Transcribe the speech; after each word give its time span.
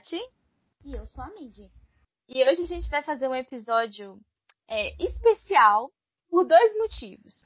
Nath. 0.00 0.12
E 0.84 0.94
eu 0.94 1.04
sou 1.04 1.22
a 1.22 1.28
Midi. 1.34 1.70
E 2.26 2.42
hoje 2.42 2.62
a 2.62 2.66
gente 2.66 2.88
vai 2.88 3.02
fazer 3.02 3.28
um 3.28 3.34
episódio 3.34 4.18
é, 4.66 4.94
especial 5.02 5.90
por 6.30 6.46
dois 6.46 6.78
motivos. 6.78 7.44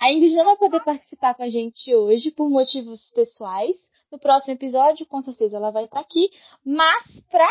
A 0.00 0.10
Ingrid 0.10 0.34
não 0.34 0.44
vai 0.44 0.56
poder 0.56 0.82
participar 0.82 1.34
com 1.34 1.44
a 1.44 1.48
gente 1.48 1.94
hoje 1.94 2.32
por 2.32 2.50
motivos 2.50 3.10
pessoais. 3.10 3.76
No 4.10 4.18
próximo 4.18 4.54
episódio, 4.54 5.06
com 5.06 5.22
certeza 5.22 5.56
ela 5.56 5.70
vai 5.70 5.84
estar 5.84 6.00
aqui, 6.00 6.30
mas 6.64 7.20
para 7.30 7.48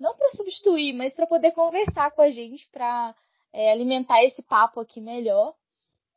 não 0.00 0.16
para 0.16 0.32
substituir, 0.32 0.94
mas 0.94 1.14
para 1.14 1.26
poder 1.26 1.52
conversar 1.52 2.10
com 2.12 2.22
a 2.22 2.30
gente, 2.30 2.68
para 2.70 3.14
é, 3.52 3.72
alimentar 3.72 4.24
esse 4.24 4.42
papo 4.42 4.80
aqui 4.80 5.00
melhor. 5.00 5.54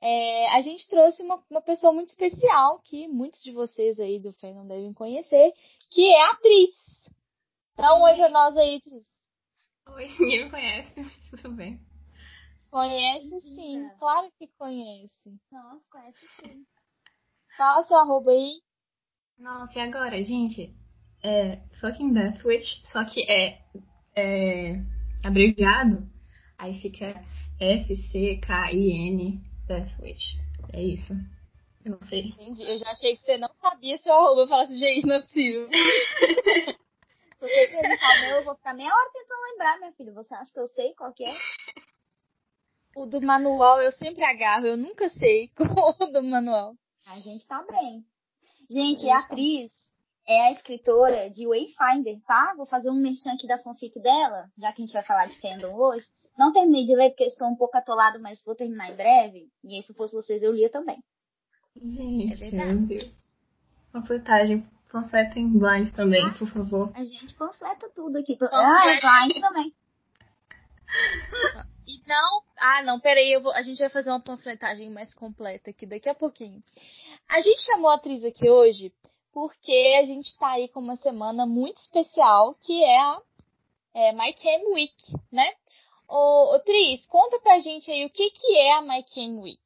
É, 0.02 0.48
a 0.56 0.62
gente 0.62 0.88
trouxe 0.88 1.24
uma, 1.24 1.44
uma, 1.50 1.62
pessoa 1.62 1.92
muito 1.92 2.10
especial 2.10 2.80
que 2.80 3.08
muitos 3.08 3.42
de 3.42 3.52
vocês 3.52 4.00
aí 4.00 4.20
do 4.20 4.34
não 4.44 4.66
devem 4.66 4.94
conhecer, 4.94 5.54
que 5.90 6.08
é 6.08 6.22
a 6.22 6.32
atriz. 6.32 6.86
Dá 7.78 7.94
um 7.94 8.04
oi 8.04 8.16
pra 8.16 8.30
nós 8.30 8.56
aí, 8.58 8.78
atriz. 8.78 9.04
Oi, 9.90 10.08
ninguém 10.20 10.46
me 10.46 10.50
conhece, 10.50 10.94
tudo 11.30 11.52
bem. 11.52 11.80
Conhece 12.72 13.42
sim, 13.42 13.90
claro 14.00 14.32
que 14.38 14.48
conhece. 14.58 15.40
Nossa, 15.52 15.84
conhece 15.90 16.28
sim. 16.40 16.66
Fala 17.58 17.84
seu 17.84 17.98
arroba 17.98 18.32
aí. 18.32 18.62
Nossa, 19.38 19.78
e 19.78 19.82
agora, 19.82 20.24
gente? 20.24 20.74
É 21.24 21.58
fucking 21.80 22.14
Death 22.14 22.44
Witch, 22.46 22.84
só 22.86 23.04
que 23.04 23.22
é, 23.30 23.62
é 24.16 24.76
abreviado, 25.24 26.08
aí 26.58 26.80
fica 26.80 27.14
F-C-K-I-N 27.60 29.42
Death 29.68 30.00
Witch. 30.00 30.36
É 30.72 30.82
isso. 30.82 31.14
Eu 31.84 31.92
não 31.92 32.02
sei. 32.08 32.30
Entendi. 32.30 32.64
Eu 32.64 32.78
já 32.78 32.90
achei 32.90 33.16
que 33.16 33.24
você 33.24 33.38
não 33.38 33.50
sabia 33.62 33.98
seu 33.98 34.14
arroba. 34.14 34.42
Eu 34.42 34.48
falasse, 34.48 34.78
gente, 34.78 35.06
não 35.06 35.16
é 35.16 35.22
possível. 35.22 35.70
Se 37.48 37.72
você 37.72 37.88
me 37.88 37.98
falar, 37.98 38.30
eu 38.30 38.44
vou 38.44 38.56
ficar 38.56 38.74
meia 38.74 38.94
hora 38.94 39.12
tentando 39.14 39.42
lembrar, 39.42 39.80
minha 39.80 39.94
filha. 39.94 40.14
Você 40.14 40.34
acha 40.34 40.52
que 40.52 40.60
eu 40.60 40.68
sei 40.70 40.94
qual 40.94 41.14
que 41.14 41.26
é? 41.26 41.34
O 42.96 43.06
do 43.06 43.22
manual 43.22 43.82
eu 43.82 43.92
sempre 43.92 44.24
agarro, 44.24 44.66
eu 44.66 44.78
nunca 44.78 45.10
sei 45.10 45.50
qual 45.56 45.96
o 46.00 46.06
do 46.08 46.24
manual. 46.24 46.76
A 47.08 47.20
gente 47.20 47.46
tá 47.48 47.64
bem. 47.70 48.06
Gente, 48.70 49.10
a 49.10 49.20
atriz 49.20 49.72
é 50.28 50.48
a 50.48 50.52
escritora 50.52 51.30
de 51.30 51.46
Wayfinder, 51.48 52.20
tá? 52.26 52.54
Vou 52.58 52.66
fazer 52.66 52.90
um 52.90 53.00
merchan 53.00 53.34
aqui 53.34 53.48
da 53.48 53.60
fanfic 53.60 54.00
dela, 54.00 54.50
já 54.58 54.72
que 54.72 54.82
a 54.82 54.86
gente 54.86 54.94
vai 54.94 55.04
falar 55.04 55.28
de 55.28 55.40
fandom 55.40 55.76
hoje. 55.76 56.08
Não 56.38 56.52
terminei 56.52 56.86
de 56.86 56.96
ler 56.96 57.10
porque 57.10 57.26
estou 57.26 57.48
um 57.48 57.56
pouco 57.56 57.78
atolado, 57.78 58.20
mas 58.20 58.44
vou 58.44 58.56
terminar 58.56 58.92
em 58.92 58.96
breve. 58.96 59.50
E 59.64 59.76
aí, 59.76 59.84
se 59.84 59.94
fosse 59.94 60.16
vocês, 60.16 60.42
eu 60.42 60.52
lia 60.52 60.70
também. 60.70 61.02
Gente, 61.76 62.44
é 62.44 62.66
meu 62.66 62.82
Deus. 62.82 63.12
Panfletagem. 63.92 64.68
Panfletem 64.92 65.58
blind 65.58 65.92
também, 65.92 66.32
por 66.34 66.48
favor. 66.48 66.92
A 66.96 67.04
gente 67.04 67.34
panfleta 67.36 67.90
tudo 67.96 68.18
aqui. 68.18 68.38
Ah, 68.52 68.84
é 68.88 69.00
blind 69.00 69.42
também. 69.42 69.74
E 71.88 72.08
não. 72.08 72.42
Ah, 72.58 72.84
não, 72.84 73.00
peraí, 73.00 73.32
eu 73.34 73.42
vou, 73.42 73.52
a 73.52 73.62
gente 73.62 73.80
vai 73.80 73.90
fazer 73.90 74.10
uma 74.10 74.20
panfletagem 74.20 74.90
mais 74.90 75.14
completa 75.14 75.70
aqui 75.70 75.86
daqui 75.86 76.10
a 76.10 76.16
pouquinho. 76.16 76.64
A 77.30 77.42
gente 77.42 77.62
chamou 77.66 77.90
a 77.90 77.96
atriz 77.96 78.24
aqui 78.24 78.50
hoje 78.50 78.92
porque 79.32 79.96
a 80.02 80.06
gente 80.06 80.38
tá 80.38 80.52
aí 80.52 80.70
com 80.70 80.80
uma 80.80 80.96
semana 80.96 81.46
muito 81.46 81.78
especial 81.78 82.56
que 82.56 82.84
é 82.84 83.00
a 83.00 83.22
é, 83.94 84.14
My 84.14 84.34
Cam 84.34 84.74
Week, 84.74 84.96
né? 85.32 85.52
Ô, 86.08 86.56
ô 86.56 86.60
Tris, 86.60 87.06
conta 87.08 87.40
pra 87.40 87.60
gente 87.60 87.92
aí 87.92 88.06
o 88.06 88.10
que, 88.10 88.30
que 88.32 88.58
é 88.58 88.78
a 88.78 88.82
My 88.82 89.04
Cam 89.04 89.42
Week. 89.42 89.60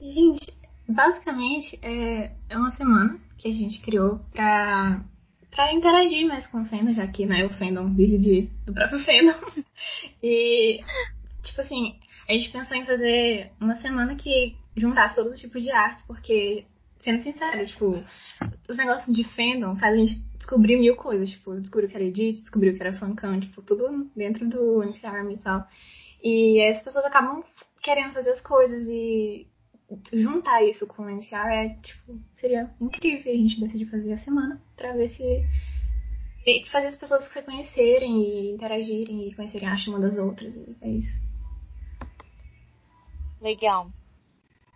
Gente, 0.00 0.54
basicamente 0.88 1.78
é, 1.82 2.32
é 2.48 2.56
uma 2.56 2.70
semana 2.72 3.20
que 3.40 3.48
a 3.48 3.52
gente 3.52 3.80
criou 3.80 4.20
pra, 4.32 5.02
pra 5.50 5.72
interagir 5.72 6.28
mais 6.28 6.46
com 6.46 6.60
o 6.60 6.64
fandom, 6.66 6.92
já 6.92 7.06
que 7.06 7.24
né, 7.24 7.44
o 7.46 7.50
fandom 7.50 7.92
vive 7.94 8.18
de, 8.18 8.50
do 8.66 8.74
próprio 8.74 9.00
fandom. 9.00 9.64
e, 10.22 10.80
tipo 11.42 11.60
assim, 11.62 11.98
a 12.28 12.32
gente 12.34 12.50
pensou 12.50 12.76
em 12.76 12.84
fazer 12.84 13.50
uma 13.58 13.76
semana 13.76 14.14
que 14.14 14.54
juntasse 14.76 15.14
todos 15.14 15.32
os 15.32 15.40
tipos 15.40 15.62
de 15.62 15.70
artes, 15.70 16.04
porque, 16.06 16.66
sendo 16.98 17.22
sincero, 17.22 17.66
tipo, 17.66 18.04
os 18.68 18.76
negócios 18.76 19.16
de 19.16 19.24
fandom 19.24 19.74
fazem 19.76 20.02
a 20.02 20.06
gente 20.06 20.22
descobrir 20.36 20.76
mil 20.76 20.96
coisas, 20.96 21.30
tipo, 21.30 21.54
descobriu 21.56 21.88
que 21.88 21.96
era 21.96 22.04
Edith, 22.04 22.40
descobriu 22.40 22.74
que 22.74 22.82
era 22.82 22.92
Funkão, 22.92 23.40
tipo, 23.40 23.62
tudo 23.62 24.10
dentro 24.14 24.46
do 24.46 24.84
NCARM 24.84 25.32
e 25.32 25.38
tal. 25.38 25.66
E 26.22 26.62
as 26.70 26.82
pessoas 26.82 27.06
acabam 27.06 27.42
querendo 27.82 28.12
fazer 28.12 28.30
as 28.32 28.40
coisas 28.42 28.86
e 28.86 29.46
juntar 30.12 30.62
isso 30.62 30.86
com 30.86 31.02
o 31.02 31.10
NCR 31.10 31.48
é, 31.48 31.68
tipo, 31.82 32.18
seria 32.34 32.70
incrível 32.80 33.32
a 33.32 33.36
gente 33.36 33.60
decidir 33.60 33.86
fazer 33.86 34.12
a 34.12 34.16
semana 34.18 34.62
pra 34.76 34.92
ver 34.92 35.08
se. 35.08 35.44
Fazer 36.70 36.86
as 36.86 36.96
pessoas 36.96 37.30
se 37.30 37.42
conhecerem 37.42 38.22
e 38.22 38.50
interagirem 38.52 39.28
e 39.28 39.34
conhecerem 39.34 39.68
a 39.68 39.76
uma 39.88 40.00
das 40.00 40.16
outras. 40.16 40.52
É 40.80 40.88
isso. 40.88 41.12
Legal. 43.40 43.90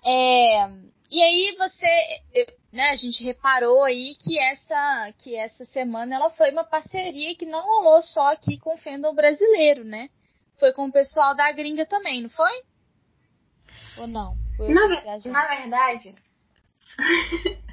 É, 0.05 0.69
e 1.11 1.23
aí 1.23 1.57
você, 1.57 2.47
né, 2.73 2.91
a 2.91 2.97
gente 2.97 3.25
reparou 3.25 3.83
aí 3.85 4.15
que 4.23 4.39
essa, 4.39 5.13
que 5.19 5.35
essa 5.35 5.65
semana 5.67 6.17
ela 6.17 6.31
foi 6.31 6.51
uma 6.51 6.65
parceria 6.65 7.35
que 7.37 7.47
não 7.47 7.63
rolou 7.63 8.03
só 8.03 8.33
aqui 8.33 8.59
com 8.59 8.75
o 8.75 8.79
fandom 8.79 9.15
brasileiro, 9.15 9.85
né? 9.85 10.11
Foi 10.59 10.73
com 10.73 10.87
o 10.87 10.93
pessoal 10.93 11.35
da 11.35 11.51
gringa 11.53 11.87
também, 11.87 12.23
não 12.23 12.31
foi? 12.31 12.63
Ou 13.97 14.07
não? 14.07 14.44
Na, 14.59 14.87
ve 14.87 15.29
na 15.29 15.47
verdade, 15.47 16.15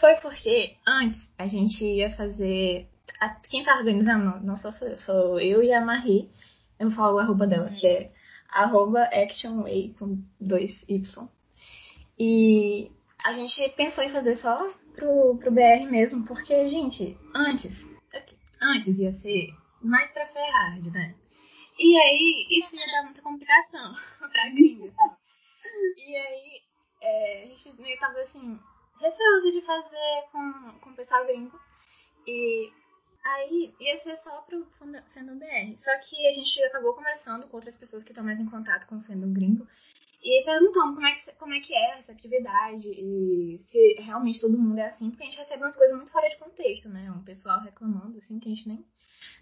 foi 0.00 0.14
porque 0.16 0.76
antes 0.86 1.28
a 1.38 1.46
gente 1.46 1.84
ia 1.84 2.10
fazer. 2.10 2.88
A, 3.20 3.30
quem 3.30 3.64
tá 3.64 3.76
organizando 3.76 4.44
não 4.44 4.56
sou 4.56 4.70
eu, 4.88 4.96
sou 4.98 5.40
eu 5.40 5.62
e 5.62 5.72
a 5.72 5.80
Marie. 5.80 6.30
Eu 6.78 6.88
vou 6.88 6.96
falar 6.96 7.14
o 7.14 7.18
arroba 7.18 7.46
dela, 7.46 7.70
que 7.70 7.86
é 7.86 8.12
arroba 8.48 9.02
actionway 9.04 9.94
com 9.98 10.22
dois 10.40 10.84
Y. 10.88 11.28
E 12.18 12.90
a 13.24 13.32
gente 13.32 13.68
pensou 13.70 14.04
em 14.04 14.10
fazer 14.10 14.36
só 14.36 14.72
pro, 14.94 15.38
pro 15.38 15.50
BR 15.50 15.90
mesmo, 15.90 16.24
porque, 16.26 16.68
gente, 16.68 17.16
antes, 17.34 17.72
antes 18.60 18.98
ia 18.98 19.12
ser 19.20 19.54
mais 19.80 20.10
pra 20.10 20.26
Ferrari, 20.26 20.90
né? 20.90 21.14
E 21.78 21.96
aí, 21.96 22.46
isso 22.50 22.74
ia 22.76 22.86
dar 22.86 23.04
muita 23.04 23.22
complicação 23.22 23.94
pra 24.18 24.50
gringa. 24.50 24.92
E 25.96 26.16
aí, 26.16 26.62
é, 27.00 27.42
a 27.44 27.46
gente 27.46 27.80
meio 27.80 27.98
tava 27.98 28.20
assim, 28.20 28.58
receoso 29.00 29.52
de 29.52 29.60
fazer 29.62 30.24
com, 30.30 30.78
com 30.80 30.90
o 30.90 30.96
pessoal 30.96 31.26
gringo. 31.26 31.58
E 32.26 32.72
aí 33.24 33.74
ia 33.80 33.98
ser 34.02 34.16
só 34.18 34.42
pro 34.42 34.64
fandom 34.78 35.38
BR. 35.38 35.76
Só 35.76 35.90
que 35.98 36.26
a 36.26 36.32
gente 36.32 36.62
acabou 36.64 36.94
conversando 36.94 37.48
com 37.48 37.56
outras 37.56 37.76
pessoas 37.76 38.04
que 38.04 38.10
estão 38.10 38.24
mais 38.24 38.38
em 38.38 38.48
contato 38.48 38.86
com 38.86 38.96
o 38.96 39.02
fandom 39.02 39.32
gringo. 39.32 39.66
E 40.24 40.44
perguntando 40.44 40.94
como 40.94 41.06
é, 41.06 41.14
que, 41.16 41.32
como 41.32 41.54
é 41.54 41.60
que 41.60 41.74
é 41.74 41.98
essa 41.98 42.12
atividade 42.12 42.88
e 42.88 43.58
se 43.58 43.94
realmente 44.02 44.40
todo 44.40 44.56
mundo 44.56 44.78
é 44.78 44.86
assim, 44.86 45.10
porque 45.10 45.24
a 45.24 45.26
gente 45.26 45.38
recebe 45.38 45.64
umas 45.64 45.76
coisas 45.76 45.96
muito 45.96 46.12
fora 46.12 46.28
de 46.28 46.38
contexto, 46.38 46.88
né? 46.88 47.10
Um 47.10 47.24
pessoal 47.24 47.60
reclamando, 47.60 48.18
assim, 48.18 48.38
que 48.38 48.48
a 48.48 48.54
gente 48.54 48.68
nem. 48.68 48.86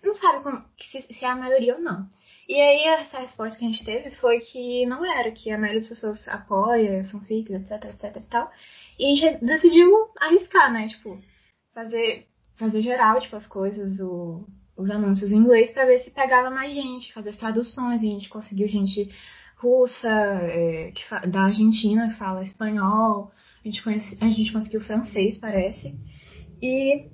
Não 0.03 0.15
sabe 0.15 0.43
como, 0.43 0.65
se, 0.79 1.03
se 1.03 1.23
é 1.23 1.29
a 1.29 1.37
maioria 1.37 1.75
ou 1.75 1.83
não. 1.83 2.09
E 2.49 2.55
aí 2.55 2.85
essa 3.01 3.21
resposta 3.21 3.59
que 3.59 3.65
a 3.65 3.69
gente 3.69 3.85
teve 3.85 4.11
foi 4.17 4.39
que 4.41 4.85
não 4.87 5.05
era, 5.05 5.31
que 5.31 5.51
a 5.51 5.59
maioria 5.59 5.81
das 5.81 5.89
pessoas 5.89 6.27
apoia, 6.29 7.05
são 7.05 7.21
fics, 7.21 7.55
etc, 7.55 7.85
etc 7.85 8.17
e 8.17 8.27
tal. 8.27 8.51
E 8.99 9.13
a 9.13 9.17
gente 9.17 9.45
decidiu 9.45 9.91
arriscar, 10.19 10.73
né? 10.73 10.89
Tipo, 10.89 11.21
fazer, 11.73 12.27
fazer 12.57 12.83
geral, 12.83 13.21
tipo, 13.21 13.37
as 13.37 13.47
coisas, 13.47 14.01
o, 14.01 14.45
os 14.77 14.91
anúncios 14.91 15.33
em 15.33 15.37
inglês 15.37 15.71
para 15.71 15.87
ver 15.87 15.99
se 16.01 16.11
pegava 16.11 16.51
mais 16.51 16.73
gente, 16.73 17.13
fazer 17.13 17.31
as 17.31 17.37
traduções, 17.37 18.03
e 18.03 18.09
a 18.09 18.11
gente 18.11 18.29
conseguiu 18.29 18.67
gente 18.67 19.09
russa, 19.57 20.09
é, 20.09 20.93
que 20.93 21.29
da 21.29 21.43
Argentina, 21.43 22.09
que 22.09 22.19
fala 22.19 22.43
espanhol, 22.43 23.31
a 23.63 23.69
gente, 23.69 23.83
conhece, 23.83 24.17
a 24.21 24.29
gente 24.29 24.53
conseguiu 24.53 24.81
francês, 24.81 25.39
parece. 25.39 25.95
E 26.63 27.09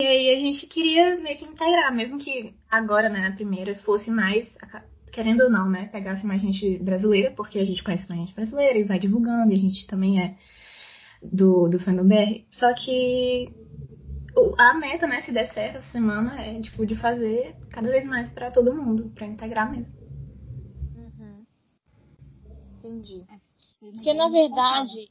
e 0.00 0.06
aí 0.06 0.30
a 0.30 0.40
gente 0.40 0.66
queria 0.66 1.16
meio 1.20 1.36
que 1.36 1.44
integrar, 1.44 1.94
mesmo 1.94 2.18
que 2.18 2.54
agora, 2.70 3.08
né, 3.08 3.28
na 3.28 3.34
primeira, 3.34 3.74
fosse 3.76 4.10
mais, 4.10 4.48
querendo 5.12 5.42
ou 5.42 5.50
não, 5.50 5.68
né, 5.68 5.86
pegasse 5.86 6.26
mais 6.26 6.40
gente 6.40 6.78
brasileira, 6.78 7.30
porque 7.32 7.58
a 7.58 7.64
gente 7.64 7.82
conhece 7.82 8.08
mais 8.08 8.22
gente 8.22 8.34
brasileira 8.34 8.78
e 8.78 8.84
vai 8.84 8.98
divulgando, 8.98 9.52
e 9.52 9.54
a 9.54 9.58
gente 9.58 9.86
também 9.86 10.22
é 10.22 10.36
do, 11.22 11.68
do 11.68 11.78
fandom 11.78 12.06
BR. 12.06 12.46
Só 12.50 12.72
que 12.74 13.48
a 14.58 14.74
meta, 14.74 15.06
né, 15.06 15.20
se 15.20 15.32
der 15.32 15.52
certo 15.52 15.78
essa 15.78 15.92
semana, 15.92 16.40
é, 16.40 16.60
tipo, 16.60 16.86
de 16.86 16.96
fazer 16.96 17.54
cada 17.70 17.90
vez 17.90 18.04
mais 18.04 18.30
para 18.30 18.50
todo 18.50 18.74
mundo, 18.74 19.10
para 19.14 19.26
integrar 19.26 19.70
mesmo. 19.70 19.94
Uhum. 20.96 21.44
Entendi. 22.78 23.24
É, 23.28 23.90
porque, 23.90 24.14
na 24.14 24.28
verdade, 24.28 25.10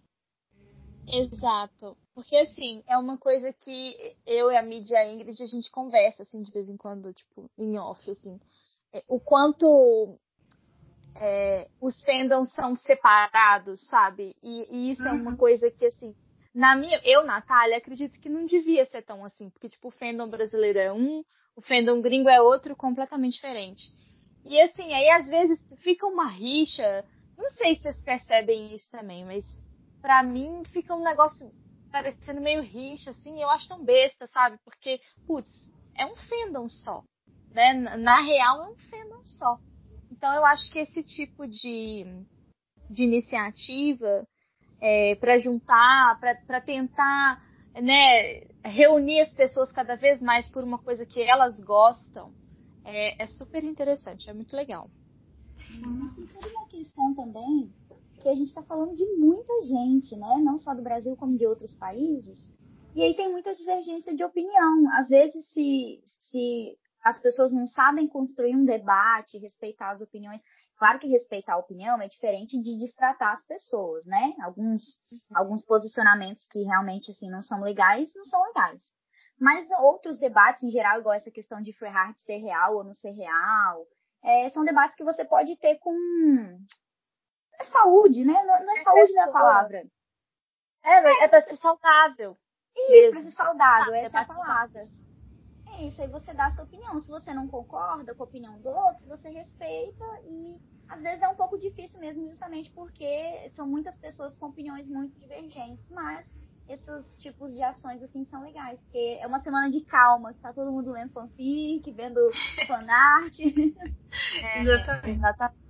exato. 1.07 1.97
Porque, 2.19 2.35
assim, 2.35 2.83
é 2.85 2.97
uma 2.97 3.17
coisa 3.17 3.53
que 3.53 4.17
eu 4.27 4.51
e 4.51 4.57
a 4.57 4.61
mídia 4.61 5.09
Ingrid, 5.09 5.41
a 5.41 5.45
gente 5.45 5.71
conversa, 5.71 6.23
assim, 6.23 6.41
de 6.41 6.51
vez 6.51 6.67
em 6.67 6.75
quando, 6.75 7.13
tipo, 7.13 7.49
em 7.57 7.77
off, 7.77 8.11
assim. 8.11 8.37
É, 8.91 9.01
o 9.07 9.21
quanto 9.21 10.19
é, 11.15 11.69
os 11.79 12.03
fandoms 12.03 12.51
são 12.51 12.75
separados, 12.75 13.87
sabe? 13.87 14.35
E, 14.43 14.67
e 14.69 14.91
isso 14.91 15.01
uhum. 15.03 15.07
é 15.07 15.11
uma 15.13 15.31
uhum. 15.31 15.37
coisa 15.37 15.71
que, 15.71 15.85
assim, 15.85 16.13
na 16.53 16.75
minha, 16.75 16.99
eu, 17.05 17.23
Natália, 17.23 17.77
acredito 17.77 18.19
que 18.19 18.27
não 18.27 18.45
devia 18.45 18.85
ser 18.85 19.01
tão 19.03 19.23
assim, 19.23 19.49
porque 19.49 19.69
tipo, 19.69 19.87
o 19.87 19.91
fandom 19.91 20.27
brasileiro 20.27 20.77
é 20.77 20.91
um, 20.91 21.23
o 21.55 21.61
fandom 21.61 22.01
gringo 22.01 22.27
é 22.27 22.41
outro 22.41 22.75
completamente 22.75 23.35
diferente. 23.35 23.93
E 24.43 24.59
assim, 24.59 24.91
aí 24.91 25.09
às 25.11 25.29
vezes 25.29 25.57
fica 25.77 26.05
uma 26.05 26.27
rixa, 26.27 27.05
não 27.37 27.49
sei 27.51 27.75
se 27.75 27.83
vocês 27.83 28.01
percebem 28.01 28.75
isso 28.75 28.91
também, 28.91 29.23
mas 29.23 29.45
para 30.01 30.21
mim 30.21 30.63
fica 30.65 30.93
um 30.93 31.03
negócio 31.03 31.49
parecendo 31.91 32.41
meio 32.41 32.61
rixa, 32.61 33.11
assim, 33.11 33.41
eu 33.41 33.49
acho 33.49 33.67
tão 33.67 33.83
besta, 33.83 34.27
sabe? 34.27 34.57
Porque, 34.63 34.99
putz, 35.25 35.49
é 35.95 36.05
um 36.05 36.15
fandom 36.15 36.69
só, 36.69 37.03
né? 37.51 37.73
Na 37.97 38.21
real 38.21 38.63
é 38.63 38.69
um 38.69 38.77
fandom 38.77 39.23
só. 39.25 39.59
Então 40.11 40.33
eu 40.33 40.45
acho 40.45 40.71
que 40.71 40.79
esse 40.79 41.03
tipo 41.03 41.47
de, 41.47 42.05
de 42.89 43.03
iniciativa 43.03 44.27
é, 44.81 45.15
para 45.15 45.37
juntar, 45.37 46.19
para 46.19 46.61
tentar 46.61 47.41
né, 47.73 48.47
reunir 48.63 49.21
as 49.21 49.33
pessoas 49.33 49.71
cada 49.71 49.95
vez 49.95 50.21
mais 50.21 50.47
por 50.49 50.63
uma 50.63 50.79
coisa 50.79 51.05
que 51.05 51.21
elas 51.21 51.59
gostam, 51.59 52.33
é, 52.83 53.21
é 53.23 53.27
super 53.27 53.63
interessante, 53.63 54.29
é 54.29 54.33
muito 54.33 54.55
legal. 54.55 54.89
Mas 55.81 56.13
tem 56.13 56.25
toda 56.27 56.47
uma 56.47 56.67
questão 56.67 57.13
também 57.13 57.71
que 58.19 58.29
a 58.29 58.35
gente 58.35 58.47
está 58.47 58.61
falando 58.61 58.95
de 58.95 59.05
muita 59.15 59.53
gente, 59.61 60.15
né? 60.15 60.37
Não 60.43 60.57
só 60.57 60.73
do 60.73 60.83
Brasil 60.83 61.15
como 61.15 61.37
de 61.37 61.45
outros 61.45 61.75
países. 61.75 62.39
E 62.95 63.01
aí 63.01 63.15
tem 63.15 63.31
muita 63.31 63.55
divergência 63.55 64.15
de 64.15 64.23
opinião. 64.23 64.91
Às 64.93 65.07
vezes, 65.09 65.45
se, 65.51 66.03
se 66.23 66.77
as 67.03 67.19
pessoas 67.21 67.51
não 67.51 67.65
sabem 67.65 68.07
construir 68.07 68.55
um 68.55 68.65
debate, 68.65 69.37
respeitar 69.37 69.91
as 69.91 70.01
opiniões, 70.01 70.41
claro 70.77 70.99
que 70.99 71.07
respeitar 71.07 71.53
a 71.53 71.59
opinião 71.59 72.01
é 72.01 72.07
diferente 72.07 72.61
de 72.61 72.77
destratar 72.77 73.33
as 73.33 73.45
pessoas, 73.45 74.05
né? 74.05 74.33
Alguns, 74.43 74.99
alguns 75.33 75.61
posicionamentos 75.63 76.45
que 76.47 76.63
realmente 76.63 77.11
assim 77.11 77.29
não 77.29 77.41
são 77.41 77.61
legais, 77.61 78.11
não 78.15 78.25
são 78.25 78.43
legais. 78.43 78.81
Mas 79.39 79.67
outros 79.79 80.19
debates 80.19 80.63
em 80.63 80.69
geral, 80.69 80.99
igual 80.99 81.15
essa 81.15 81.31
questão 81.31 81.61
de 81.61 81.71
Freyhard 81.71 82.17
ser 82.19 82.37
real 82.39 82.75
ou 82.75 82.83
não 82.83 82.93
ser 82.93 83.11
real, 83.11 83.85
é, 84.21 84.49
são 84.49 84.65
debates 84.65 84.97
que 84.97 85.03
você 85.03 85.23
pode 85.23 85.55
ter 85.57 85.77
com 85.79 85.95
é 87.59 87.63
saúde, 87.65 88.25
né? 88.25 88.33
Não, 88.33 88.65
não 88.65 88.75
é, 88.75 88.79
é 88.79 88.83
saúde 88.83 89.13
na 89.13 89.31
palavra. 89.31 89.85
É, 90.83 91.23
é 91.23 91.27
pra 91.27 91.41
ser 91.41 91.57
saudável. 91.57 92.37
Isso, 92.75 93.11
pra 93.11 93.21
ser 93.21 93.31
saudável, 93.31 93.93
ah, 93.93 93.97
essa 93.97 94.19
é 94.19 94.21
a 94.21 94.25
palavra. 94.25 94.81
É 95.73 95.83
isso, 95.83 96.01
aí 96.01 96.07
você 96.07 96.33
dá 96.33 96.45
a 96.45 96.51
sua 96.51 96.63
opinião. 96.63 96.99
Se 96.99 97.11
você 97.11 97.33
não 97.33 97.47
concorda 97.47 98.15
com 98.15 98.23
a 98.23 98.25
opinião 98.25 98.59
do 98.61 98.69
outro, 98.69 99.07
você 99.07 99.29
respeita 99.29 100.05
e 100.25 100.57
às 100.87 101.01
vezes 101.01 101.21
é 101.21 101.27
um 101.27 101.35
pouco 101.35 101.57
difícil 101.57 101.99
mesmo, 101.99 102.27
justamente 102.27 102.71
porque 102.71 103.49
são 103.53 103.67
muitas 103.67 103.95
pessoas 103.97 104.35
com 104.37 104.47
opiniões 104.47 104.87
muito 104.87 105.19
divergentes, 105.19 105.85
mas 105.89 106.25
esses 106.67 107.15
tipos 107.17 107.53
de 107.53 107.61
ações 107.61 108.01
assim 108.01 108.25
são 108.25 108.41
legais, 108.41 108.79
porque 108.81 109.19
é 109.21 109.27
uma 109.27 109.39
semana 109.39 109.69
de 109.69 109.83
calma, 109.85 110.33
que 110.33 110.39
tá 110.39 110.53
todo 110.53 110.71
mundo 110.71 110.91
lendo 110.91 111.11
fanfic, 111.11 111.91
vendo 111.91 112.19
fanart. 112.67 113.39
é, 113.39 114.61
exatamente. 114.61 115.09
exatamente. 115.09 115.68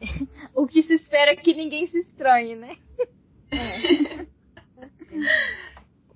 o 0.54 0.66
que 0.66 0.82
se 0.82 0.94
espera 0.94 1.32
é 1.32 1.36
que 1.36 1.54
ninguém 1.54 1.86
se 1.86 1.98
estranhe, 1.98 2.56
né? 2.56 2.76
É. 3.52 4.26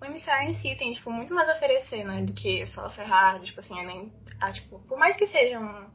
o 0.00 0.04
emissário 0.04 0.50
em 0.50 0.54
si 0.54 0.74
tem, 0.76 0.92
tipo, 0.92 1.10
muito 1.10 1.34
mais 1.34 1.48
a 1.48 1.54
oferecer, 1.54 2.04
né, 2.04 2.22
do 2.22 2.32
que 2.32 2.64
só 2.66 2.86
a 2.86 2.90
Ferrari, 2.90 3.46
tipo 3.46 3.60
assim, 3.60 3.78
é 3.78 3.84
nem, 3.84 4.12
ah, 4.40 4.52
tipo, 4.52 4.78
por 4.80 4.98
mais 4.98 5.16
que 5.16 5.26
seja 5.26 5.58
um, 5.58 5.86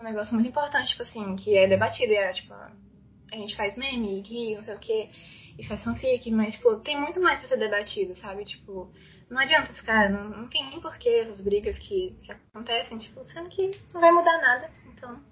um 0.00 0.04
negócio 0.04 0.34
muito 0.34 0.48
importante, 0.48 0.90
tipo 0.90 1.02
assim, 1.02 1.36
que 1.36 1.56
é 1.56 1.68
debatido, 1.68 2.12
é, 2.12 2.32
tipo, 2.32 2.52
a 2.52 3.36
gente 3.36 3.56
faz 3.56 3.76
meme, 3.76 4.22
ri, 4.22 4.54
não 4.54 4.62
sei 4.62 4.74
o 4.74 4.78
que, 4.78 5.10
e 5.58 5.66
faz 5.66 5.82
fanfic, 5.82 6.30
mas, 6.30 6.54
tipo, 6.54 6.76
tem 6.80 6.98
muito 6.98 7.20
mais 7.20 7.38
pra 7.38 7.48
ser 7.48 7.58
debatido, 7.58 8.14
sabe? 8.14 8.44
Tipo, 8.44 8.92
não 9.28 9.38
adianta 9.38 9.72
ficar, 9.74 10.08
não, 10.10 10.24
não 10.24 10.48
tem 10.48 10.68
nem 10.68 10.80
porquê 10.80 11.26
as 11.28 11.40
brigas 11.40 11.78
que, 11.78 12.16
que 12.22 12.32
acontecem, 12.32 12.98
tipo, 12.98 13.24
sendo 13.28 13.48
que 13.50 13.70
não 13.92 14.00
vai 14.00 14.10
mudar 14.10 14.40
nada, 14.40 14.70
então... 14.88 15.29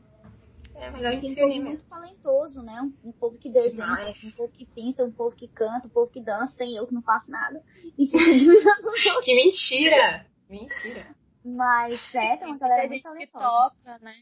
É 0.79 0.91
melhor 0.91 1.21
tem 1.21 1.33
um 1.33 1.35
povo 1.35 1.63
muito 1.63 1.85
talentoso, 1.87 2.63
né? 2.63 2.81
Um, 2.81 3.09
um 3.09 3.13
povo 3.13 3.39
que 3.39 3.51
desenha, 3.51 3.73
Demais. 3.73 4.25
um 4.25 4.31
povo 4.31 4.53
que 4.53 4.65
pinta, 4.65 5.05
um 5.05 5.13
povo 5.13 5.35
que 5.35 5.49
canta, 5.49 5.87
um 5.87 5.91
povo 5.91 6.11
que 6.11 6.23
dança. 6.23 6.57
Tem 6.57 6.77
eu 6.77 6.87
que 6.87 6.95
não 6.95 7.03
faço 7.03 7.31
nada. 7.31 7.63
E 7.99 8.07
fica 8.07 8.19
admirando 8.19 9.23
Que 9.25 9.35
mentira! 9.35 10.27
Mentira. 10.49 11.15
Mas 11.45 12.01
é, 12.15 12.37
tem 12.37 12.47
uma 12.49 12.59
galera 12.59 12.87
muito 12.89 13.03
talentosa. 13.03 13.71
que 13.75 13.85
toca, 13.85 13.99
né? 13.99 14.15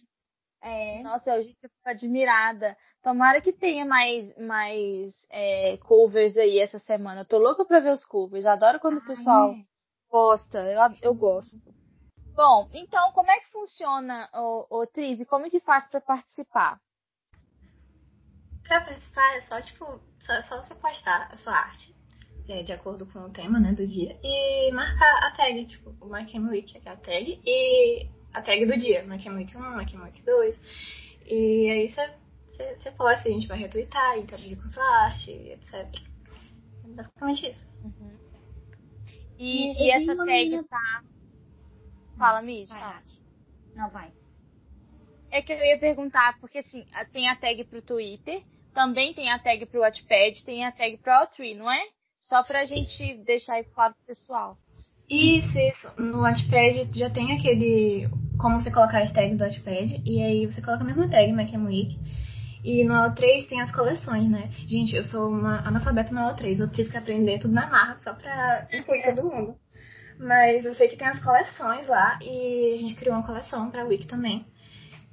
É. 0.63 1.03
Nossa, 1.03 1.33
a 1.33 1.43
gente 1.43 1.55
fica 1.61 1.71
admirada. 1.85 2.77
Tomara 3.03 3.41
que 3.41 3.53
tenha 3.53 3.85
mais, 3.85 4.37
mais 4.37 5.15
é, 5.31 5.77
covers 5.79 6.37
aí 6.37 6.59
essa 6.59 6.79
semana. 6.81 7.21
Eu 7.21 7.25
tô 7.27 7.39
louca 7.39 7.65
pra 7.65 7.81
ver 7.81 7.93
os 7.93 8.05
covers. 8.05 8.47
Adoro 8.47 8.81
quando 8.81 8.95
Ai, 8.95 9.01
o 9.01 9.07
pessoal 9.07 9.51
é. 9.53 9.57
posta. 10.11 10.59
Eu, 10.59 10.81
eu 11.03 11.15
gosto. 11.15 11.57
Bom, 12.37 12.69
então 12.75 13.13
como 13.13 13.31
é 13.31 13.41
que 13.41 13.51
funciona, 13.51 14.29
o, 14.35 14.81
o 14.81 14.87
Tris, 14.87 15.19
e 15.19 15.25
como 15.25 15.47
é 15.47 15.51
que 15.51 15.59
faz 15.59 15.89
para 15.89 16.03
participar? 16.03 16.79
Para 18.63 18.83
participar 18.83 19.37
é 19.37 19.41
só, 19.41 19.63
tipo, 19.63 19.99
só, 20.19 20.43
só 20.43 20.63
você 20.63 20.75
postar 20.75 21.33
a 21.33 21.37
sua 21.39 21.55
arte, 21.55 21.97
é, 22.47 22.63
de 22.63 22.75
acordo 22.75 23.07
com 23.07 23.21
o 23.21 23.31
tema, 23.31 23.59
né, 23.59 23.73
do 23.73 23.87
dia, 23.87 24.21
e 24.23 24.71
marcar 24.71 25.25
a 25.25 25.31
tag, 25.31 25.65
tipo, 25.65 25.97
o 25.99 26.13
My 26.13 26.27
Week, 26.51 26.79
que 26.79 26.87
é 26.87 26.93
a 26.93 26.97
tag, 26.97 27.41
e 27.43 28.11
a 28.35 28.43
tag 28.43 28.67
do 28.67 28.77
dia, 28.77 29.03
My 29.05 29.17
Week 29.17 29.57
1, 29.57 29.77
My 29.77 29.87
Week 30.05 30.23
2, 30.23 30.61
e 31.25 31.71
aí 31.71 31.89
você, 31.89 32.15
você, 32.51 32.77
você 32.77 32.91
posta, 32.91 33.31
a 33.31 33.33
gente 33.33 33.49
vai 33.49 33.57
retweetar, 33.57 34.19
interagir 34.19 34.61
com 34.61 34.69
sua 34.69 34.85
arte, 35.07 35.31
etc. 35.31 35.73
É 35.73 36.89
basicamente 36.89 37.51
isso. 37.51 37.67
Uhum. 37.83 38.15
E, 39.39 39.73
e, 39.73 39.87
e 39.87 39.91
essa 39.91 40.15
tag 40.15 40.27
menina... 40.27 40.65
tá 40.65 41.03
Fala, 42.19 42.43
Mitch. 42.43 42.71
Vai, 42.71 43.03
Não, 43.75 43.91
vai. 43.91 44.13
É 45.31 45.43
que 45.43 45.53
eu 45.53 45.59
ia 45.59 45.79
perguntar, 45.79 46.39
porque 46.41 46.59
assim, 46.59 46.87
tem 47.13 47.29
a 47.29 47.37
tag 47.37 47.65
pro 47.65 47.83
Twitter, 47.83 48.43
também 48.73 49.13
tem 49.13 49.31
a 49.31 49.39
tag 49.39 49.67
pro 49.67 49.81
Wattpad, 49.81 50.45
tem 50.45 50.65
a 50.65 50.73
tag 50.73 50.97
pro 50.99 51.13
All3, 51.13 51.57
não 51.57 51.71
é? 51.71 51.81
Só 52.21 52.43
pra 52.43 52.65
gente 52.65 53.17
deixar 53.25 53.55
aí 53.55 53.65
claro 53.65 53.95
pro 53.95 54.07
pessoal. 54.07 54.57
Isso, 55.09 55.59
isso. 55.59 55.89
No 56.01 56.23
Wattpad 56.23 56.91
já 56.99 57.11
tem 57.11 57.33
aquele. 57.33 58.09
Como 58.39 58.61
você 58.61 58.71
colocar 58.71 59.03
a 59.03 59.13
tag 59.13 59.35
do 59.35 59.45
Wattpad, 59.45 60.03
e 60.05 60.23
aí 60.23 60.47
você 60.47 60.61
coloca 60.61 60.83
a 60.83 60.87
mesma 60.87 61.09
tag, 61.09 61.33
Macam 61.33 61.67
Week. 61.67 61.97
E 62.65 62.83
no 62.83 62.95
L3 62.95 63.49
tem 63.49 63.61
as 63.61 63.71
coleções, 63.71 64.29
né? 64.29 64.51
Gente, 64.51 64.97
eu 64.97 65.05
sou 65.05 65.29
uma 65.29 65.61
analfabeta 65.61 66.13
no 66.13 66.21
L3, 66.21 66.59
eu 66.59 66.69
tive 66.69 66.91
que 66.91 66.97
aprender 66.97 67.39
tudo 67.39 67.55
na 67.55 67.71
marra 67.71 67.97
só 68.03 68.13
pra 68.13 68.67
incluir 68.73 69.05
todo 69.05 69.31
mundo. 69.31 69.57
Mas 70.19 70.65
eu 70.65 70.75
sei 70.75 70.89
que 70.89 70.97
tem 70.97 71.07
as 71.07 71.23
coleções 71.23 71.87
lá 71.87 72.19
e 72.23 72.75
a 72.75 72.79
gente 72.79 72.95
criou 72.95 73.17
uma 73.17 73.27
coleção 73.27 73.71
pra 73.71 73.85
Wiki 73.85 74.07
também. 74.07 74.47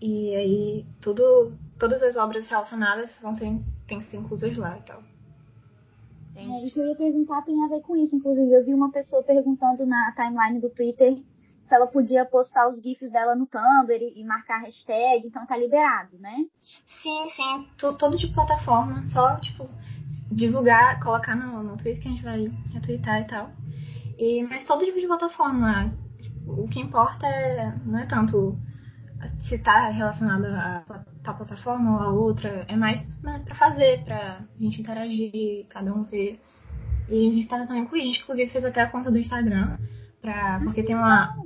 E 0.01 0.35
aí 0.35 0.85
tudo, 1.01 1.53
todas 1.77 2.01
as 2.01 2.15
obras 2.15 2.49
relacionadas 2.49 3.17
vão 3.21 3.33
ser, 3.35 3.59
tem 3.87 3.99
que 3.99 4.05
ser 4.05 4.17
inclusas 4.17 4.57
lá 4.57 4.77
e 4.77 4.81
tal. 4.81 5.03
É, 6.35 6.67
o 6.67 6.71
que 6.71 6.79
eu 6.79 6.87
ia 6.87 6.95
perguntar 6.95 7.41
tem 7.43 7.63
a 7.63 7.67
ver 7.67 7.81
com 7.81 7.95
isso. 7.95 8.15
Inclusive, 8.15 8.51
eu 8.51 8.65
vi 8.65 8.73
uma 8.73 8.91
pessoa 8.91 9.23
perguntando 9.23 9.85
na 9.85 10.11
timeline 10.13 10.59
do 10.59 10.69
Twitter 10.69 11.15
se 11.67 11.75
ela 11.75 11.87
podia 11.87 12.25
postar 12.25 12.67
os 12.67 12.81
GIFs 12.81 13.11
dela 13.11 13.35
no 13.35 13.45
Tumblr 13.45 14.13
e 14.15 14.23
marcar 14.23 14.57
a 14.57 14.65
hashtag, 14.65 15.25
então 15.25 15.45
tá 15.45 15.55
liberado, 15.55 16.17
né? 16.19 16.45
Sim, 16.85 17.29
sim. 17.29 17.67
Todo, 17.77 17.97
todo 17.97 18.17
tipo 18.17 18.31
de 18.31 18.35
plataforma. 18.35 19.05
Só, 19.07 19.37
tipo, 19.37 19.69
divulgar, 20.31 20.99
colocar 21.01 21.35
no, 21.35 21.63
no 21.63 21.77
Twitter 21.77 22.01
que 22.01 22.07
a 22.07 22.11
gente 22.11 22.23
vai 22.23 22.45
retweetar 22.73 23.21
e 23.21 23.27
tal. 23.27 23.51
E, 24.23 24.41
mas 24.43 24.63
todo 24.63 24.85
tipo 24.85 24.99
de 25.01 25.07
plataforma. 25.07 25.93
O 26.47 26.65
que 26.67 26.79
importa 26.79 27.27
é, 27.27 27.73
não 27.85 27.99
é 27.99 28.05
tanto 28.05 28.57
se 29.41 29.55
está 29.55 29.89
relacionado 29.89 30.45
a 30.45 31.05
tal 31.23 31.35
plataforma 31.35 31.97
ou 31.97 31.99
a 31.99 32.11
outra, 32.11 32.65
é 32.69 32.75
mais 32.75 33.01
né, 33.21 33.41
para 33.43 33.55
fazer, 33.55 34.03
pra 34.03 34.41
gente 34.59 34.81
interagir, 34.81 35.65
cada 35.67 35.93
um 35.93 36.03
ver. 36.03 36.39
E 37.09 37.27
a 37.29 37.33
gente 37.33 37.47
tá 37.47 37.59
tentando 37.59 37.79
incluir, 37.79 38.01
a 38.01 38.05
gente 38.05 38.21
inclusive 38.21 38.51
fez 38.51 38.63
até 38.63 38.81
a 38.81 38.89
conta 38.89 39.11
do 39.11 39.17
Instagram, 39.17 39.77
pra, 40.21 40.61
porque 40.63 40.83
tem 40.83 40.95
uma, 40.95 41.37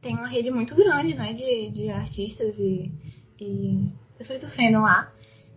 tem 0.00 0.14
uma 0.14 0.28
rede 0.28 0.50
muito 0.50 0.74
grande, 0.74 1.14
né, 1.14 1.34
de, 1.34 1.70
de 1.70 1.90
artistas 1.90 2.58
e, 2.58 2.90
e 3.38 3.92
pessoas 4.16 4.40
do 4.40 4.48
fandom 4.48 4.80
lá. 4.80 5.12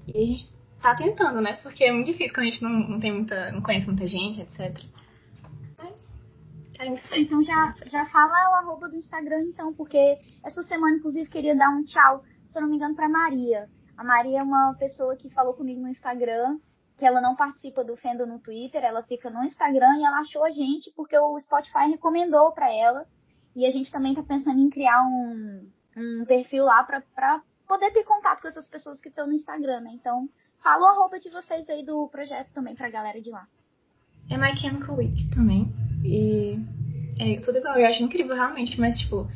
E 0.07 0.17
a 0.17 0.25
gente 0.25 0.49
tá 0.81 0.95
tentando, 0.95 1.39
né, 1.39 1.53
porque 1.63 1.85
é 1.85 1.93
muito 1.93 2.07
difícil 2.07 2.33
quando 2.33 2.47
a 2.47 2.49
gente 2.49 2.63
não, 2.63 2.71
não 2.71 2.99
tem 2.99 3.13
muita, 3.13 3.51
não 3.51 3.61
conhece 3.61 3.87
muita 3.87 4.05
gente, 4.05 4.41
etc. 4.41 4.81
Então 7.13 7.43
já, 7.43 7.73
já 7.85 8.05
fala 8.07 8.33
o 8.51 8.55
arroba 8.55 8.89
do 8.89 8.95
Instagram, 8.95 9.41
então, 9.43 9.73
porque 9.73 10.17
essa 10.43 10.63
semana, 10.63 10.97
inclusive, 10.97 11.29
queria 11.29 11.55
dar 11.55 11.69
um 11.69 11.83
tchau, 11.83 12.23
se 12.49 12.57
eu 12.57 12.61
não 12.61 12.69
me 12.69 12.75
engano, 12.75 12.95
pra 12.95 13.09
Maria. 13.09 13.69
A 13.97 14.03
Maria 14.03 14.39
é 14.39 14.43
uma 14.43 14.73
pessoa 14.75 15.15
que 15.15 15.29
falou 15.29 15.53
comigo 15.53 15.81
no 15.81 15.89
Instagram, 15.89 16.57
que 16.97 17.05
ela 17.05 17.21
não 17.21 17.35
participa 17.35 17.83
do 17.83 17.95
Fendo 17.95 18.25
no 18.25 18.39
Twitter, 18.39 18.83
ela 18.83 19.03
fica 19.03 19.29
no 19.29 19.43
Instagram 19.43 19.97
e 19.97 20.03
ela 20.03 20.19
achou 20.19 20.43
a 20.43 20.51
gente 20.51 20.91
porque 20.95 21.17
o 21.17 21.39
Spotify 21.39 21.89
recomendou 21.89 22.51
para 22.51 22.73
ela. 22.73 23.05
E 23.55 23.65
a 23.65 23.71
gente 23.71 23.91
também 23.91 24.13
tá 24.13 24.23
pensando 24.23 24.59
em 24.59 24.69
criar 24.69 25.03
um, 25.03 25.69
um 25.97 26.25
perfil 26.25 26.63
lá 26.63 26.83
pra, 26.83 27.01
pra 27.13 27.41
poder 27.67 27.91
ter 27.91 28.03
contato 28.03 28.41
com 28.41 28.47
essas 28.47 28.67
pessoas 28.67 28.99
que 29.01 29.09
estão 29.09 29.27
no 29.27 29.33
Instagram, 29.33 29.81
né? 29.81 29.91
Então, 29.93 30.29
fala 30.63 30.83
o 30.83 30.89
arroba 30.89 31.19
de 31.19 31.29
vocês 31.29 31.69
aí 31.69 31.83
do 31.83 32.07
projeto 32.07 32.51
também 32.53 32.75
pra 32.75 32.89
galera 32.89 33.19
de 33.19 33.29
lá. 33.29 33.47
é 34.29 34.37
My 34.37 34.55
Chemical 34.55 34.95
Week 34.95 35.29
também. 35.31 35.80
E 36.03 36.57
é 37.19 37.39
tudo 37.39 37.57
igual, 37.57 37.77
eu 37.77 37.87
acho 37.87 38.03
incrível 38.03 38.35
realmente, 38.35 38.79
mas 38.79 38.97
tipo, 38.97 39.27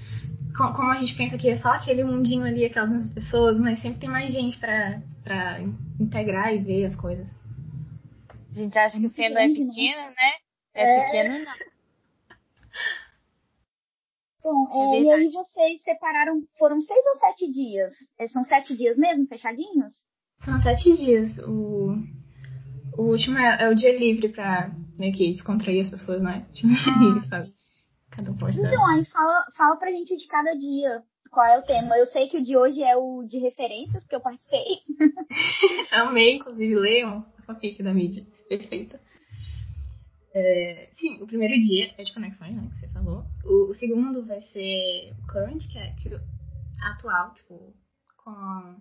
como 0.55 0.91
a 0.91 0.99
gente 0.99 1.15
pensa 1.15 1.37
que 1.37 1.49
é 1.49 1.57
só 1.57 1.69
aquele 1.69 2.03
mundinho 2.03 2.43
ali, 2.43 2.65
aquelas 2.65 2.89
mesmas 2.89 3.11
pessoas, 3.11 3.59
mas 3.59 3.81
sempre 3.81 3.99
tem 3.99 4.09
mais 4.09 4.33
gente 4.33 4.57
pra, 4.57 5.01
pra 5.23 5.59
integrar 5.99 6.53
e 6.53 6.59
ver 6.59 6.85
as 6.85 6.95
coisas. 6.95 7.27
A 8.51 8.57
gente 8.57 8.79
acha 8.79 8.99
que 8.99 9.07
o 9.07 9.11
feno 9.11 9.37
é 9.37 9.47
né? 9.47 9.53
pequeno, 9.53 10.07
né? 10.09 10.33
É, 10.73 10.83
é, 10.83 11.05
pequeno, 11.05 11.39
não. 11.43 11.53
Bom, 14.41 14.67
é, 14.69 15.01
e 15.01 15.11
aí 15.11 15.31
vocês 15.31 15.81
separaram, 15.81 16.43
foram 16.59 16.79
seis 16.79 17.03
ou 17.07 17.15
sete 17.15 17.49
dias? 17.49 17.93
É, 18.19 18.27
são 18.27 18.43
sete 18.43 18.77
dias 18.77 18.95
mesmo, 18.95 19.25
fechadinhos? 19.27 20.05
São 20.37 20.61
sete 20.61 20.95
dias. 20.95 21.37
O, 21.39 21.97
o 22.95 23.01
último 23.09 23.39
é, 23.39 23.63
é 23.63 23.69
o 23.69 23.73
dia 23.73 23.97
livre 23.97 24.29
pra 24.29 24.71
meio 24.97 25.13
que 25.13 25.33
descontrair 25.33 25.83
as 25.83 25.89
pessoas, 25.89 26.21
né? 26.21 26.45
Tipo, 26.53 26.69
livre, 26.99 27.27
sabe? 27.27 27.53
Cada 28.11 28.31
um 28.31 28.37
pode 28.37 28.59
Então, 28.59 28.87
aí 28.87 29.05
fala, 29.05 29.45
fala 29.57 29.75
pra 29.77 29.91
gente 29.91 30.15
de 30.15 30.27
cada 30.27 30.53
dia. 30.53 31.03
Qual 31.31 31.45
é 31.45 31.59
o 31.59 31.63
tema? 31.63 31.97
Eu 31.97 32.05
sei 32.05 32.27
que 32.27 32.37
o 32.37 32.43
de 32.43 32.55
hoje 32.55 32.81
é 32.81 32.95
o 32.95 33.23
de 33.23 33.39
referências, 33.39 34.05
que 34.05 34.15
eu 34.15 34.21
participei. 34.21 34.77
Amei, 35.91 36.35
inclusive, 36.35 36.75
leiam 36.75 37.25
a 37.37 37.41
fanfic 37.41 37.83
da 37.83 37.93
mídia. 37.93 38.25
Perfeita. 38.47 39.01
É, 40.33 40.89
sim, 40.97 41.21
o 41.21 41.27
primeiro 41.27 41.55
dia 41.55 41.93
é 41.97 42.03
de 42.03 42.13
conexões, 42.13 42.55
né, 42.55 42.69
que 42.73 42.79
você 42.79 42.87
falou. 42.89 43.23
O, 43.43 43.69
o 43.69 43.73
segundo 43.73 44.25
vai 44.25 44.41
ser 44.41 45.13
current, 45.31 45.61
que 45.71 45.79
é 45.79 45.91
que, 45.93 46.09
atual, 46.81 47.33
tipo, 47.33 47.73
com 48.17 48.31
a 48.31 48.75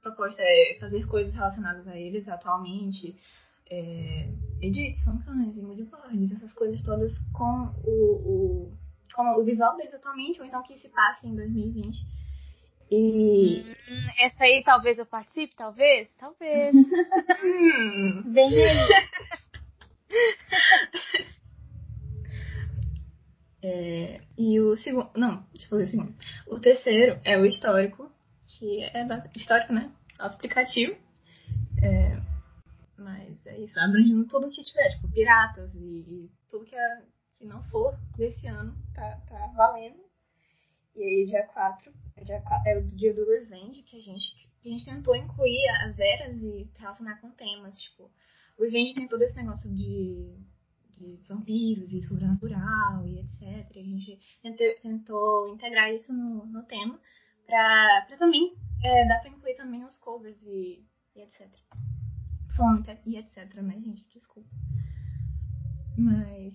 proposta 0.00 0.40
é 0.40 0.78
fazer 0.78 1.06
coisas 1.06 1.34
relacionadas 1.34 1.86
a 1.88 1.96
eles 1.96 2.28
atualmente, 2.28 3.16
é, 3.70 4.28
edits, 4.60 5.02
functions, 5.04 5.56
moodboards, 5.56 6.32
essas 6.32 6.52
coisas 6.52 6.82
todas 6.82 7.12
com 7.32 7.72
o, 7.84 7.92
o, 7.92 8.72
com 9.14 9.40
o 9.40 9.44
visual 9.44 9.76
deles 9.76 9.94
atualmente, 9.94 10.40
ou 10.40 10.46
então 10.46 10.62
que 10.62 10.76
se 10.76 10.88
passe 10.88 11.28
em 11.28 11.36
2020. 11.36 12.20
E. 12.90 13.64
Hum, 13.88 14.06
essa 14.18 14.44
aí 14.44 14.64
talvez 14.64 14.98
eu 14.98 15.06
participe, 15.06 15.54
talvez? 15.56 16.10
Talvez. 16.18 16.74
hum. 16.74 18.22
Vem 18.34 18.64
aí. 18.64 18.88
É, 23.62 24.22
e 24.38 24.58
o 24.58 24.74
segundo. 24.76 25.10
Não, 25.14 25.44
deixa 25.52 25.66
eu 25.66 25.70
fazer 25.70 25.84
o 25.84 25.88
segundo. 25.88 26.14
O 26.46 26.58
terceiro 26.58 27.20
é 27.24 27.36
o 27.36 27.44
histórico, 27.44 28.10
que 28.46 28.82
é 28.82 29.06
histórico, 29.36 29.72
né? 29.72 29.92
Auto-explicativo. 30.18 30.96
Mas 33.00 33.46
é 33.46 33.58
isso, 33.58 33.78
abrangendo 33.80 34.26
tudo 34.26 34.50
que 34.50 34.62
tiver, 34.62 34.90
tipo, 34.90 35.10
piratas 35.10 35.74
e, 35.74 35.78
e 35.78 36.30
tudo 36.50 36.66
que, 36.66 36.76
é, 36.76 37.02
que 37.34 37.46
não 37.46 37.62
for 37.64 37.98
desse 38.16 38.46
ano 38.46 38.76
tá, 38.94 39.16
tá 39.28 39.46
valendo. 39.56 40.00
E 40.94 41.02
aí, 41.02 41.26
dia 41.26 41.46
4 41.46 41.92
é, 42.20 42.24
dia 42.24 42.40
4, 42.42 42.68
é 42.68 42.78
o 42.78 42.82
dia 42.90 43.14
do 43.14 43.24
Revenge, 43.24 43.82
que 43.82 43.96
a 43.96 44.00
gente, 44.00 44.34
que 44.60 44.68
a 44.68 44.72
gente 44.72 44.84
tentou 44.84 45.16
incluir 45.16 45.68
as 45.84 45.98
eras 45.98 46.36
e 46.36 46.70
relacionar 46.78 47.20
com 47.20 47.30
temas, 47.30 47.78
tipo, 47.80 48.10
o 48.58 48.62
Revenge 48.62 48.94
tem 48.94 49.08
todo 49.08 49.22
esse 49.22 49.36
negócio 49.36 49.74
de, 49.74 50.36
de 50.90 51.16
vampiros 51.26 51.90
e 51.92 52.02
sobrenatural 52.02 53.06
e 53.06 53.20
etc. 53.20 53.70
A 53.74 53.82
gente 53.82 54.20
tentou, 54.42 54.66
tentou 54.82 55.54
integrar 55.54 55.92
isso 55.92 56.12
no, 56.12 56.44
no 56.44 56.62
tema 56.64 57.00
pra, 57.46 58.04
pra 58.06 58.16
também 58.18 58.54
é, 58.84 59.08
dar 59.08 59.20
pra 59.20 59.30
incluir 59.30 59.56
também 59.56 59.82
os 59.84 59.96
covers 59.96 60.36
e, 60.42 60.84
e 61.16 61.22
etc. 61.22 61.48
Fonte 62.56 62.98
e 63.06 63.16
etc, 63.16 63.54
né, 63.56 63.74
gente? 63.80 64.04
Desculpa. 64.12 64.48
Mas 65.96 66.54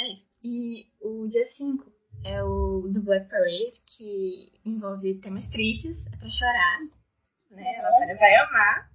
é 0.00 0.12
isso. 0.12 0.26
E 0.42 0.92
o 1.00 1.26
dia 1.28 1.50
5 1.52 1.92
é 2.24 2.42
o 2.42 2.88
do 2.88 3.02
Black 3.02 3.28
Parade, 3.28 3.80
que 3.86 4.52
envolve 4.64 5.20
temas 5.20 5.48
tristes, 5.48 5.96
é 6.12 6.16
pra 6.16 6.28
chorar. 6.28 6.80
Né? 7.50 7.62
A 7.62 7.82
Natália 7.82 8.16
vai 8.16 8.34
amar. 8.36 8.90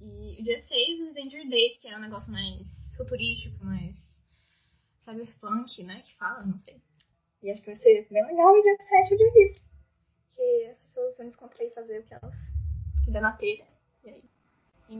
E 0.00 0.40
o 0.40 0.44
dia 0.44 0.62
6 0.62 1.00
é 1.00 1.12
Danger 1.12 1.48
Days, 1.48 1.78
que 1.78 1.88
é 1.88 1.96
um 1.96 2.00
negócio 2.00 2.32
mais 2.32 2.66
futurístico, 2.96 3.64
mais 3.64 3.96
cyberpunk, 5.04 5.82
né? 5.84 6.00
Que 6.00 6.16
fala, 6.16 6.46
não 6.46 6.58
sei. 6.60 6.80
E 7.42 7.50
acho 7.50 7.62
que 7.62 7.70
vai 7.70 7.80
ser 7.80 8.06
bem 8.10 8.26
legal 8.26 8.52
o 8.52 8.62
dia 8.62 8.76
7 8.76 9.16
de 9.16 9.30
livro. 9.38 9.60
Que 10.34 10.66
as 10.70 10.78
pessoas 10.78 11.16
vão 11.16 11.26
descontrair 11.26 11.70
e 11.70 11.74
fazer 11.74 12.00
o 12.00 12.04
que 12.04 12.14
elas 12.14 12.34
que 13.04 13.10
der 13.10 13.22
na 13.22 13.32
telha. 13.32 13.66
E 14.04 14.08
aí? 14.08 14.24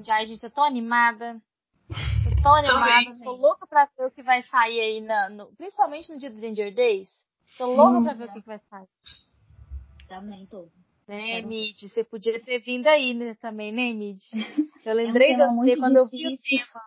Ai, 0.09 0.27
gente, 0.27 0.45
eu 0.45 0.51
tô 0.51 0.63
animada. 0.63 1.41
Eu 1.89 2.43
tô 2.43 2.49
animada, 2.55 3.25
tô 3.25 3.33
louca 3.33 3.67
pra 3.67 3.89
ver 3.99 4.07
o 4.07 4.11
que 4.11 4.23
vai 4.23 4.43
sair 4.45 4.81
aí, 4.81 5.01
na, 5.01 5.29
no, 5.31 5.47
principalmente 5.57 6.13
no 6.13 6.19
dia 6.19 6.31
do 6.31 6.41
Danger 6.41 6.73
Days. 6.73 7.11
Tô 7.59 7.67
louca 7.67 8.01
pra 8.03 8.15
ver 8.15 8.25
o 8.25 8.33
que, 8.33 8.41
que 8.41 8.47
vai 8.47 8.61
sair. 8.71 8.89
Também 10.09 10.47
tô. 10.47 10.69
Né, 11.09 11.43
Mid? 11.43 11.83
Você 11.83 12.05
podia 12.05 12.41
ter 12.41 12.61
vindo 12.61 12.87
aí 12.87 13.15
né, 13.15 13.35
também, 13.35 13.73
né, 13.73 13.93
Mid? 13.93 14.23
Eu 14.87 14.95
lembrei 14.95 15.33
é 15.33 15.49
um 15.49 15.65
de 15.65 15.73
você 15.73 15.77
quando 15.77 16.05
difícil. 16.05 16.05
eu 16.05 16.09
vi 16.09 16.35
o 16.35 16.39
tema. 16.39 16.83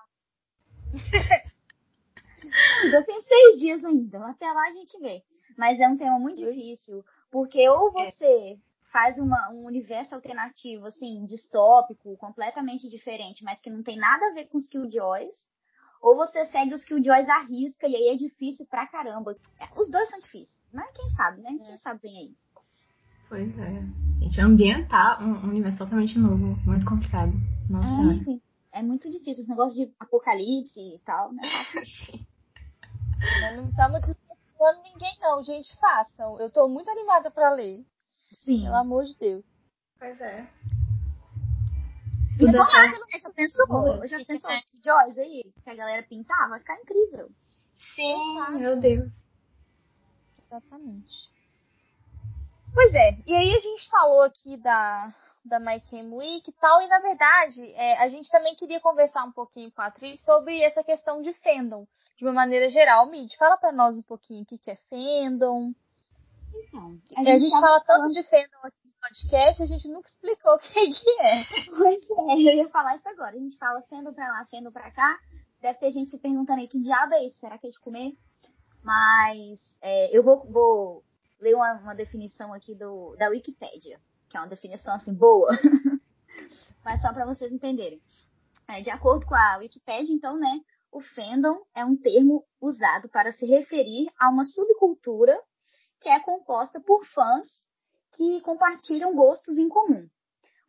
Ainda 2.84 3.04
tem 3.04 3.22
seis 3.22 3.60
dias 3.60 3.84
ainda, 3.84 4.26
até 4.28 4.52
lá 4.52 4.68
a 4.68 4.72
gente 4.72 5.00
vê. 5.00 5.22
Mas 5.58 5.80
é 5.80 5.88
um 5.88 5.98
tema 5.98 6.18
muito 6.18 6.38
difícil, 6.38 7.06
porque 7.30 7.70
ou 7.70 8.00
é. 8.00 8.12
você 8.12 8.26
é. 8.26 8.58
Faz 8.94 9.18
uma, 9.18 9.50
um 9.50 9.66
universo 9.66 10.14
alternativo, 10.14 10.86
assim, 10.86 11.26
distópico, 11.26 12.16
completamente 12.18 12.88
diferente, 12.88 13.44
mas 13.44 13.60
que 13.60 13.72
não 13.72 13.82
tem 13.82 13.98
nada 13.98 14.28
a 14.28 14.34
ver 14.36 14.46
com 14.46 14.60
os 14.60 14.68
Killjoys, 14.68 15.36
ou 16.00 16.16
você 16.16 16.46
segue 16.46 16.76
os 16.76 16.86
Killjoys 16.86 17.28
à 17.28 17.40
risca, 17.40 17.88
e 17.88 17.96
aí 17.96 18.10
é 18.10 18.16
difícil 18.16 18.68
pra 18.68 18.86
caramba. 18.86 19.36
Os 19.76 19.90
dois 19.90 20.08
são 20.10 20.20
difíceis, 20.20 20.54
mas 20.72 20.92
quem 20.94 21.10
sabe, 21.10 21.42
né? 21.42 21.58
Quem 21.58 21.74
é. 21.74 21.78
sabe 21.78 22.02
bem 22.04 22.18
aí. 22.18 22.36
Pois 23.28 23.58
é. 23.58 23.84
Gente, 24.22 24.42
ambientar 24.42 25.24
um 25.24 25.50
universo 25.50 25.80
totalmente 25.80 26.20
novo, 26.20 26.56
muito 26.64 26.86
complicado. 26.86 27.34
Nossa. 27.68 28.30
É, 28.72 28.80
é 28.80 28.84
muito 28.84 29.10
difícil. 29.10 29.42
Esse 29.42 29.50
negócio 29.50 29.76
de 29.76 29.92
apocalipse 30.00 30.80
e 30.80 31.00
tal, 31.04 31.34
né? 31.34 31.42
não 33.56 33.70
estamos 33.70 34.02
desafiando 34.02 34.84
ninguém, 34.84 35.18
não, 35.20 35.42
gente. 35.42 35.76
Façam. 35.80 36.40
Eu 36.40 36.52
tô 36.52 36.68
muito 36.68 36.92
animada 36.92 37.32
pra 37.32 37.50
ler. 37.50 37.84
Sim. 38.44 38.64
Pelo 38.64 38.76
amor 38.76 39.04
de 39.04 39.18
Deus. 39.18 39.46
Pois 39.98 40.20
é. 40.20 40.48
Tudo 42.38 42.50
é 42.50 42.66
fácil, 42.66 43.06
né? 43.12 43.20
Já 43.20 43.30
pensou? 43.30 44.08
Já 44.08 44.26
pensou 44.26 44.52
os 44.52 44.62
Joyce 44.84 45.20
aí? 45.20 45.54
Que 45.64 45.70
a 45.70 45.76
galera 45.76 46.04
pintar? 46.04 46.50
Vai 46.50 46.60
ficar 46.60 46.80
incrível. 46.82 47.30
Sim, 47.96 48.58
meu 48.58 48.80
Deus. 48.80 49.12
Exatamente. 50.46 51.32
Pois 52.74 52.94
é, 52.94 53.18
e 53.26 53.36
aí 53.36 53.56
a 53.56 53.60
gente 53.60 53.88
falou 53.88 54.24
aqui 54.24 54.58
da, 54.58 55.14
da 55.46 55.60
My 55.60 55.80
Cam 55.80 56.16
Week 56.16 56.50
e 56.50 56.54
tal, 56.54 56.82
e 56.82 56.88
na 56.88 57.00
verdade 57.00 57.72
é, 57.76 58.00
a 58.00 58.10
gente 58.10 58.30
também 58.32 58.56
queria 58.56 58.80
conversar 58.80 59.24
um 59.26 59.32
pouquinho 59.32 59.72
com 59.72 59.82
a 59.82 59.88
atriz 59.88 60.20
sobre 60.24 60.60
essa 60.62 60.84
questão 60.84 61.22
de 61.22 61.34
fandom, 61.34 61.88
de 62.18 62.26
uma 62.26 62.34
maneira 62.34 62.70
geral. 62.70 63.06
Mid, 63.06 63.32
fala 63.36 63.58
para 63.58 63.72
nós 63.72 63.96
um 63.96 64.02
pouquinho 64.02 64.42
o 64.42 64.46
que, 64.46 64.58
que 64.58 64.72
é 64.72 64.78
fandom. 64.90 65.72
Então, 66.54 67.00
a 67.16 67.24
gente, 67.24 67.32
a 67.32 67.38
gente 67.38 67.52
fala 67.52 67.82
tanto 67.82 68.14
de 68.14 68.24
fandom 68.24 68.60
aqui 68.64 68.78
no 68.86 68.94
podcast, 69.02 69.64
a 69.64 69.66
gente 69.66 69.88
nunca 69.88 70.10
explicou 70.10 70.54
o 70.54 70.60
que, 70.60 70.92
que 70.92 71.10
é. 71.22 71.44
Pois 71.76 72.10
é, 72.10 72.34
eu 72.34 72.58
ia 72.58 72.70
falar 72.70 72.96
isso 72.96 73.10
agora. 73.10 73.36
A 73.36 73.40
gente 73.40 73.58
fala 73.58 73.82
fandom 73.84 74.14
pra 74.14 74.28
lá, 74.28 74.46
fandom 74.46 74.72
pra 74.72 74.92
cá. 74.92 75.20
Deve 75.62 75.80
ter 75.80 75.92
gente 75.92 76.12
se 76.12 76.18
perguntando 76.18 76.60
aí 76.60 76.68
que 76.68 76.80
diabo 76.80 77.14
é 77.14 77.26
isso? 77.26 77.40
Será 77.40 77.58
que 77.58 77.68
é 77.68 77.70
de 77.70 77.80
comer? 77.80 78.14
Mas 78.84 79.60
é, 79.82 80.16
eu 80.16 80.22
vou, 80.22 80.46
vou 80.46 81.04
ler 81.40 81.56
uma, 81.56 81.74
uma 81.74 81.96
definição 81.96 82.54
aqui 82.54 82.76
do, 82.76 83.16
da 83.16 83.30
Wikipédia, 83.30 84.00
que 84.30 84.38
é 84.38 84.40
uma 84.40 84.48
definição 84.48 84.94
assim 84.94 85.14
boa, 85.14 85.50
mas 86.84 87.02
só 87.02 87.14
para 87.14 87.26
vocês 87.26 87.52
entenderem. 87.52 88.02
É, 88.68 88.82
de 88.82 88.90
acordo 88.90 89.26
com 89.26 89.36
a 89.36 89.58
Wikipédia, 89.58 90.14
então, 90.14 90.38
né, 90.38 90.60
o 90.92 91.02
fandom 91.02 91.62
é 91.74 91.84
um 91.84 91.96
termo 91.96 92.46
usado 92.62 93.10
para 93.10 93.32
se 93.32 93.46
referir 93.46 94.10
a 94.20 94.30
uma 94.30 94.46
subcultura 94.46 95.38
que 96.04 96.10
é 96.10 96.20
composta 96.20 96.82
por 96.82 97.06
fãs 97.06 97.48
que 98.12 98.42
compartilham 98.42 99.16
gostos 99.16 99.58
em 99.58 99.70
comum. 99.70 100.06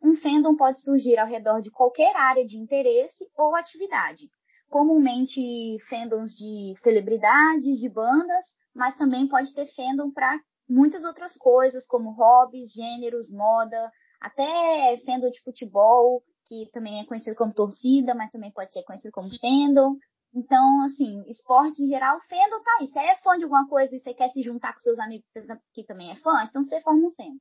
Um 0.01 0.15
fandom 0.15 0.55
pode 0.55 0.79
surgir 0.81 1.19
ao 1.19 1.27
redor 1.27 1.61
de 1.61 1.69
qualquer 1.69 2.15
área 2.15 2.45
de 2.45 2.57
interesse 2.57 3.29
ou 3.37 3.53
atividade, 3.53 4.29
comumente 4.69 5.77
fandoms 5.89 6.31
de 6.31 6.73
celebridades, 6.81 7.79
de 7.79 7.89
bandas, 7.89 8.45
mas 8.73 8.95
também 8.95 9.27
pode 9.27 9.53
ter 9.53 9.67
fandom 9.75 10.09
para 10.09 10.39
muitas 10.67 11.03
outras 11.03 11.35
coisas, 11.37 11.85
como 11.85 12.11
hobbies, 12.11 12.71
gêneros, 12.71 13.29
moda, 13.29 13.91
até 14.21 14.97
fandom 15.05 15.29
de 15.29 15.41
futebol, 15.41 16.23
que 16.47 16.69
também 16.71 17.01
é 17.01 17.05
conhecido 17.05 17.35
como 17.35 17.53
torcida, 17.53 18.15
mas 18.15 18.31
também 18.31 18.51
pode 18.51 18.71
ser 18.71 18.83
conhecido 18.83 19.11
como 19.11 19.29
fandom. 19.39 19.97
Então, 20.35 20.81
assim, 20.81 21.23
esporte 21.29 21.81
em 21.81 21.87
geral, 21.87 22.19
fandom 22.27 22.61
tá 22.61 22.77
aí. 22.81 22.87
Você 22.89 22.99
é 22.99 23.15
fã 23.17 23.37
de 23.37 23.43
alguma 23.43 23.67
coisa 23.69 23.95
e 23.95 23.99
você 24.01 24.13
quer 24.13 24.29
se 24.31 24.41
juntar 24.41 24.73
com 24.73 24.81
seus 24.81 24.99
amigos 24.99 25.25
que 25.73 25.83
também 25.85 26.11
é 26.11 26.15
fã, 26.17 26.43
então 26.43 26.65
você 26.65 26.81
forma 26.81 27.07
um 27.07 27.11
fandom. 27.11 27.39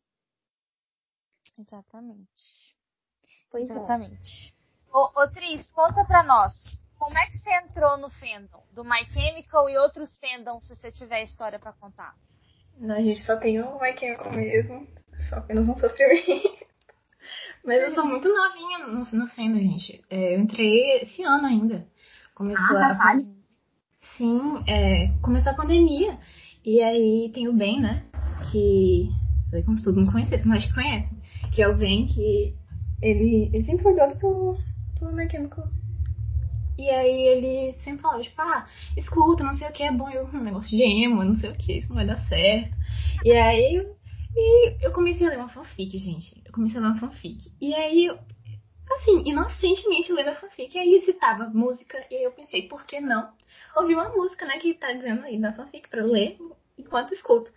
Exatamente. 1.58 2.76
Pois 3.50 3.68
é. 3.68 3.72
Exatamente. 3.72 4.54
É. 4.54 4.96
Ô, 4.96 5.22
ô 5.22 5.30
Tris, 5.32 5.70
conta 5.72 6.04
pra 6.04 6.22
nós. 6.22 6.52
como 6.96 7.18
é 7.18 7.26
que 7.26 7.38
você 7.38 7.50
entrou 7.64 7.96
no 7.98 8.08
fandom 8.10 8.62
do 8.72 8.84
My 8.84 9.04
Chemical 9.10 9.68
e 9.68 9.76
outros 9.78 10.16
fandoms, 10.20 10.66
se 10.66 10.76
você 10.76 10.92
tiver 10.92 11.22
história 11.22 11.58
para 11.58 11.72
contar? 11.72 12.14
Não, 12.78 12.94
a 12.94 13.02
gente 13.02 13.20
só 13.22 13.36
tem 13.36 13.60
o 13.60 13.80
My 13.80 13.96
Chemical 13.98 14.32
mesmo, 14.32 14.86
só 15.28 15.36
apenas 15.36 15.68
um 15.68 15.76
sofrimento. 15.76 16.64
Mas 17.64 17.82
eu 17.82 17.94
tô 17.94 18.04
muito 18.04 18.28
novinha 18.28 18.78
no, 18.86 19.04
no 19.04 19.26
fandom, 19.28 19.58
gente. 19.58 20.04
É, 20.10 20.34
eu 20.34 20.40
entrei 20.40 20.98
esse 21.02 21.24
ano 21.24 21.46
ainda. 21.46 21.86
Começou 22.34 22.76
ah, 22.76 22.90
a... 22.90 22.94
Tá 22.94 23.18
Sim, 24.16 24.62
é, 24.66 25.08
começou 25.22 25.52
a 25.52 25.56
pandemia. 25.56 26.18
E 26.64 26.80
aí 26.80 27.30
tem 27.32 27.48
o 27.48 27.52
Ben, 27.52 27.80
né? 27.80 28.04
Que. 28.50 29.08
Falei 29.50 29.64
como 29.64 29.76
se 29.76 29.84
todo 29.84 29.98
mundo 29.98 30.12
conhecesse, 30.12 30.46
mas 30.46 30.64
que 30.64 30.74
conhece. 30.74 31.08
Que 31.52 31.62
é 31.62 31.68
o 31.68 31.76
Ben 31.76 32.06
que. 32.06 32.54
Ele, 33.02 33.50
ele 33.52 33.64
sempre 33.64 33.82
foi 33.82 33.94
doido 33.94 34.58
My 35.12 35.28
Chemical. 35.30 35.68
E 36.78 36.88
aí 36.88 37.22
ele 37.28 37.72
sempre 37.84 38.02
falava, 38.02 38.22
tipo, 38.22 38.40
ah, 38.40 38.66
escuta, 38.96 39.44
não 39.44 39.54
sei 39.54 39.68
o 39.68 39.72
que, 39.72 39.82
é 39.84 39.92
bom, 39.92 40.10
eu, 40.10 40.26
um 40.26 40.42
negócio 40.42 40.70
de 40.70 40.82
emo, 40.82 41.24
não 41.24 41.36
sei 41.36 41.50
o 41.50 41.54
que, 41.54 41.78
isso 41.78 41.88
não 41.88 41.96
vai 41.96 42.06
dar 42.06 42.18
certo. 42.26 42.74
E 43.24 43.30
aí 43.30 43.86
e 44.36 44.84
eu 44.84 44.92
comecei 44.92 45.26
a 45.26 45.30
ler 45.30 45.38
uma 45.38 45.48
fanfic, 45.48 45.96
gente. 45.98 46.42
Eu 46.44 46.52
comecei 46.52 46.78
a 46.78 46.80
ler 46.80 46.88
uma 46.88 46.98
fanfic. 46.98 47.52
E 47.60 47.72
aí, 47.74 48.10
assim, 48.92 49.22
inocentemente 49.24 50.12
lendo 50.12 50.30
a 50.30 50.34
fanfic, 50.34 50.78
aí 50.78 51.00
citava 51.00 51.48
música, 51.48 52.04
e 52.10 52.16
aí 52.16 52.24
eu 52.24 52.32
pensei, 52.32 52.68
por 52.68 52.84
que 52.84 53.00
não? 53.00 53.32
Ouvi 53.76 53.94
uma 53.94 54.08
música, 54.10 54.46
né, 54.46 54.58
que 54.58 54.74
tá 54.74 54.92
dizendo 54.92 55.24
aí 55.24 55.38
na 55.38 55.52
fanfic 55.52 55.88
pra 55.88 56.00
eu 56.00 56.06
ler 56.06 56.38
enquanto 56.78 57.14
escuto. 57.14 57.52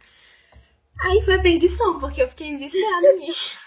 Aí 1.00 1.22
foi 1.24 1.36
a 1.36 1.42
perdição, 1.42 2.00
porque 2.00 2.22
eu 2.22 2.30
fiquei 2.30 2.56
viciada 2.58 3.14
nisso. 3.18 3.67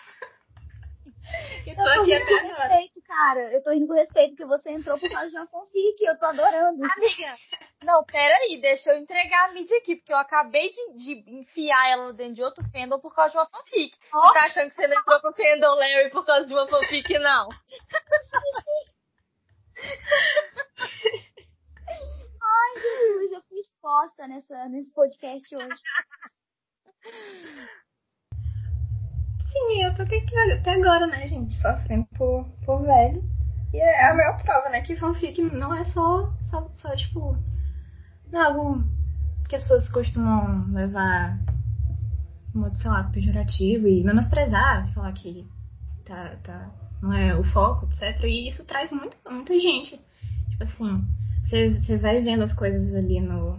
eu 1.66 1.74
tô, 1.74 1.82
eu 1.82 2.02
aqui 2.02 2.14
até 2.14 2.38
agora. 2.38 2.68
respeito, 2.68 3.02
cara. 3.06 3.52
Eu 3.52 3.62
tô 3.62 3.70
rindo 3.70 3.86
com 3.86 3.94
respeito 3.94 4.36
que 4.36 4.44
você 4.44 4.70
entrou 4.70 4.98
por 4.98 5.10
causa 5.10 5.30
de 5.30 5.36
uma 5.36 5.46
fanfic. 5.46 6.02
Eu 6.02 6.18
tô 6.18 6.26
adorando. 6.26 6.84
Amiga, 6.84 7.36
não, 7.82 8.04
peraí. 8.04 8.60
Deixa 8.60 8.92
eu 8.92 8.98
entregar 8.98 9.48
a 9.48 9.52
mídia 9.52 9.76
aqui, 9.78 9.96
porque 9.96 10.12
eu 10.12 10.18
acabei 10.18 10.72
de, 10.72 10.92
de 10.96 11.30
enfiar 11.38 11.90
ela 11.90 12.12
dentro 12.12 12.34
de 12.34 12.42
outro 12.42 12.64
fandom 12.70 12.98
por 13.00 13.14
causa 13.14 13.30
de 13.32 13.38
uma 13.38 13.48
fanfic. 13.48 13.96
Oxe. 13.96 14.10
Você 14.10 14.34
tá 14.34 14.40
achando 14.40 14.70
que 14.70 14.76
você 14.76 14.86
não 14.86 15.00
entrou 15.00 15.20
pro 15.20 15.32
fandom 15.32 15.74
Larry 15.74 16.10
por 16.10 16.26
causa 16.26 16.46
de 16.46 16.52
uma 16.52 16.68
fanfic, 16.68 17.18
não? 17.18 17.48
Ai, 22.42 22.78
Jesus, 22.78 23.32
eu 23.32 23.42
fui 23.48 23.60
exposta 23.60 24.28
nessa, 24.28 24.68
nesse 24.68 24.90
podcast 24.90 25.56
hoje. 25.56 25.82
Sim, 29.52 29.82
eu 29.82 29.94
tô 29.94 30.02
aqui 30.02 30.16
até 30.52 30.74
agora, 30.74 31.06
né, 31.06 31.26
gente? 31.26 31.56
Sofrendo 31.56 32.06
por, 32.16 32.44
por 32.64 32.82
velho. 32.82 33.22
E 33.72 33.78
é 33.78 34.10
a 34.10 34.14
maior 34.14 34.42
prova, 34.42 34.68
né? 34.68 34.80
Que 34.80 34.96
fanfic 34.96 35.42
não 35.42 35.74
é 35.74 35.84
só, 35.84 36.32
só, 36.50 36.70
só 36.76 36.94
tipo. 36.96 37.36
Não 38.30 38.40
é 38.40 38.44
algo 38.44 38.84
que 39.48 39.56
as 39.56 39.62
pessoas 39.62 39.90
costumam 39.90 40.72
levar 40.72 41.38
modo, 42.54 42.76
sei 42.76 42.90
lá, 42.90 43.04
pejorativo 43.04 43.86
e 43.88 44.04
menosprezar, 44.04 44.92
falar 44.92 45.12
que 45.12 45.48
tá, 46.04 46.36
tá, 46.42 46.70
não 47.02 47.12
é 47.12 47.34
o 47.36 47.44
foco, 47.44 47.86
etc. 47.86 48.24
E 48.24 48.48
isso 48.48 48.64
traz 48.64 48.90
muito, 48.92 49.16
muita 49.28 49.58
gente. 49.58 50.00
Tipo 50.50 50.62
assim, 50.62 51.04
você, 51.42 51.70
você 51.70 51.98
vai 51.98 52.20
vendo 52.22 52.44
as 52.44 52.52
coisas 52.52 52.94
ali 52.94 53.20
no, 53.20 53.56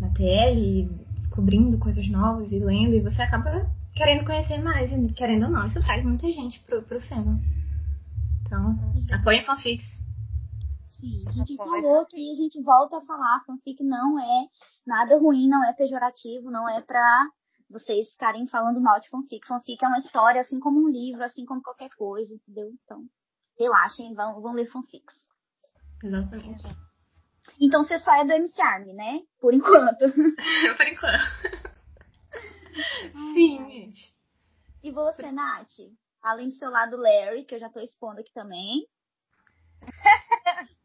na 0.00 0.10
TL, 0.10 0.88
descobrindo 1.16 1.78
coisas 1.78 2.08
novas 2.08 2.52
e 2.52 2.58
lendo, 2.58 2.94
e 2.94 3.00
você 3.00 3.22
acaba 3.22 3.66
querendo 4.02 4.26
conhecer 4.26 4.62
mais, 4.62 4.90
querendo 5.14 5.44
ou 5.44 5.50
não, 5.50 5.66
isso 5.66 5.82
traz 5.82 6.04
muita 6.04 6.30
gente 6.30 6.60
pro, 6.60 6.82
pro 6.82 7.00
fandom. 7.02 7.38
Então, 8.44 8.76
apoiem 9.12 9.44
fanfics. 9.44 9.86
Sim, 10.90 11.24
a 11.26 11.30
gente 11.30 11.56
falou 11.56 12.06
que 12.06 12.30
a 12.30 12.34
gente 12.34 12.62
volta 12.62 12.98
a 12.98 13.04
falar, 13.04 13.42
fanfic 13.46 13.82
não 13.82 14.18
é 14.20 14.46
nada 14.86 15.18
ruim, 15.18 15.48
não 15.48 15.64
é 15.64 15.72
pejorativo, 15.72 16.50
não 16.50 16.68
é 16.68 16.80
pra 16.80 17.28
vocês 17.70 18.12
ficarem 18.12 18.46
falando 18.46 18.80
mal 18.80 19.00
de 19.00 19.08
fanfic. 19.08 19.46
Fanfic 19.46 19.84
é 19.84 19.88
uma 19.88 19.98
história, 19.98 20.40
assim 20.40 20.60
como 20.60 20.84
um 20.84 20.88
livro, 20.88 21.24
assim 21.24 21.44
como 21.44 21.62
qualquer 21.62 21.90
coisa, 21.96 22.32
entendeu? 22.34 22.70
Então, 22.84 23.04
relaxem, 23.58 24.14
vão, 24.14 24.40
vão 24.40 24.52
ler 24.52 24.70
fanfics. 24.70 25.28
Exatamente. 26.04 26.64
Então 27.60 27.82
você 27.82 27.98
só 27.98 28.14
é 28.14 28.24
do 28.24 28.32
MC 28.32 28.60
Army, 28.60 28.92
né? 28.92 29.20
Por 29.40 29.54
enquanto. 29.54 30.00
Por 30.76 30.86
enquanto. 30.86 31.71
Sim, 33.34 33.70
gente. 33.70 34.14
E 34.82 34.90
você, 34.90 35.30
Nath? 35.30 35.68
Além 36.22 36.48
do 36.48 36.54
seu 36.54 36.70
lado 36.70 36.96
Larry, 36.96 37.44
que 37.44 37.54
eu 37.54 37.58
já 37.58 37.68
tô 37.68 37.80
expondo 37.80 38.20
aqui 38.20 38.32
também. 38.32 38.86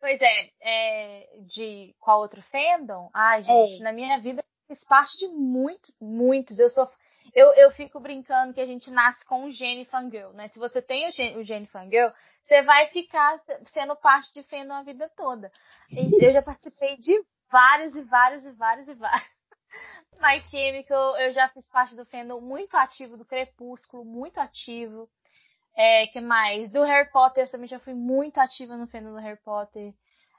pois 0.00 0.20
é, 0.20 0.50
é, 0.60 1.38
de 1.46 1.94
qual 1.98 2.20
outro 2.20 2.42
fandom? 2.42 3.10
Ai, 3.12 3.42
gente, 3.42 3.80
é. 3.80 3.84
na 3.84 3.92
minha 3.92 4.18
vida 4.20 4.42
eu 4.42 4.76
fiz 4.76 4.84
parte 4.84 5.18
de 5.18 5.28
muitos, 5.28 5.96
muitos. 6.00 6.58
Eu 6.58 6.68
sou 6.68 6.90
eu, 7.34 7.52
eu 7.54 7.70
fico 7.72 7.98
brincando 8.00 8.52
que 8.52 8.60
a 8.60 8.66
gente 8.66 8.90
nasce 8.90 9.24
com 9.26 9.44
um 9.44 9.50
gene 9.50 9.84
fangirl, 9.86 10.32
né? 10.32 10.48
Se 10.48 10.58
você 10.58 10.80
tem 10.80 11.08
o 11.08 11.10
gene, 11.10 11.36
o 11.36 11.42
gene 11.42 11.66
fangirl, 11.66 12.12
você 12.42 12.62
vai 12.62 12.88
ficar 12.88 13.40
sendo 13.72 13.96
parte 13.96 14.32
de 14.34 14.42
fandom 14.44 14.74
a 14.74 14.82
vida 14.82 15.10
toda. 15.16 15.50
Eu 16.20 16.32
já 16.32 16.42
participei 16.42 16.96
de 16.96 17.12
vários 17.50 17.96
e 17.96 18.02
vários 18.02 18.44
e 18.44 18.52
vários 18.52 18.88
e 18.88 18.94
vários. 18.94 19.34
My 20.20 20.40
Chemical, 20.50 21.16
eu 21.18 21.32
já 21.32 21.48
fiz 21.48 21.68
parte 21.68 21.94
do 21.94 22.06
fandom 22.06 22.40
muito 22.40 22.74
ativo 22.76 23.16
do 23.16 23.24
Crepúsculo, 23.24 24.04
muito 24.04 24.38
ativo. 24.38 25.08
É, 25.76 26.06
que 26.06 26.20
mais? 26.20 26.70
Do 26.72 26.82
Harry 26.82 27.10
Potter, 27.10 27.50
também 27.50 27.68
já 27.68 27.78
fui 27.80 27.94
muito 27.94 28.38
ativa 28.38 28.76
no 28.76 28.86
fandom 28.86 29.12
do 29.12 29.20
Harry 29.20 29.40
Potter. 29.44 29.92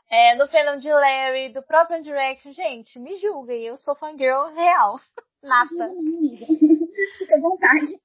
É, 0.09 0.35
no 0.35 0.47
fandom 0.47 0.79
de 0.79 0.89
Larry, 0.89 1.53
do 1.53 1.61
próprio 1.63 2.01
Direction. 2.01 2.53
Gente, 2.53 2.99
me 2.99 3.17
julguem, 3.17 3.63
eu 3.63 3.77
sou 3.77 3.95
fangirl 3.95 4.53
real. 4.53 4.99
Nata. 5.43 5.89
Fica 7.19 7.35
à 7.35 7.39
vontade. 7.39 8.01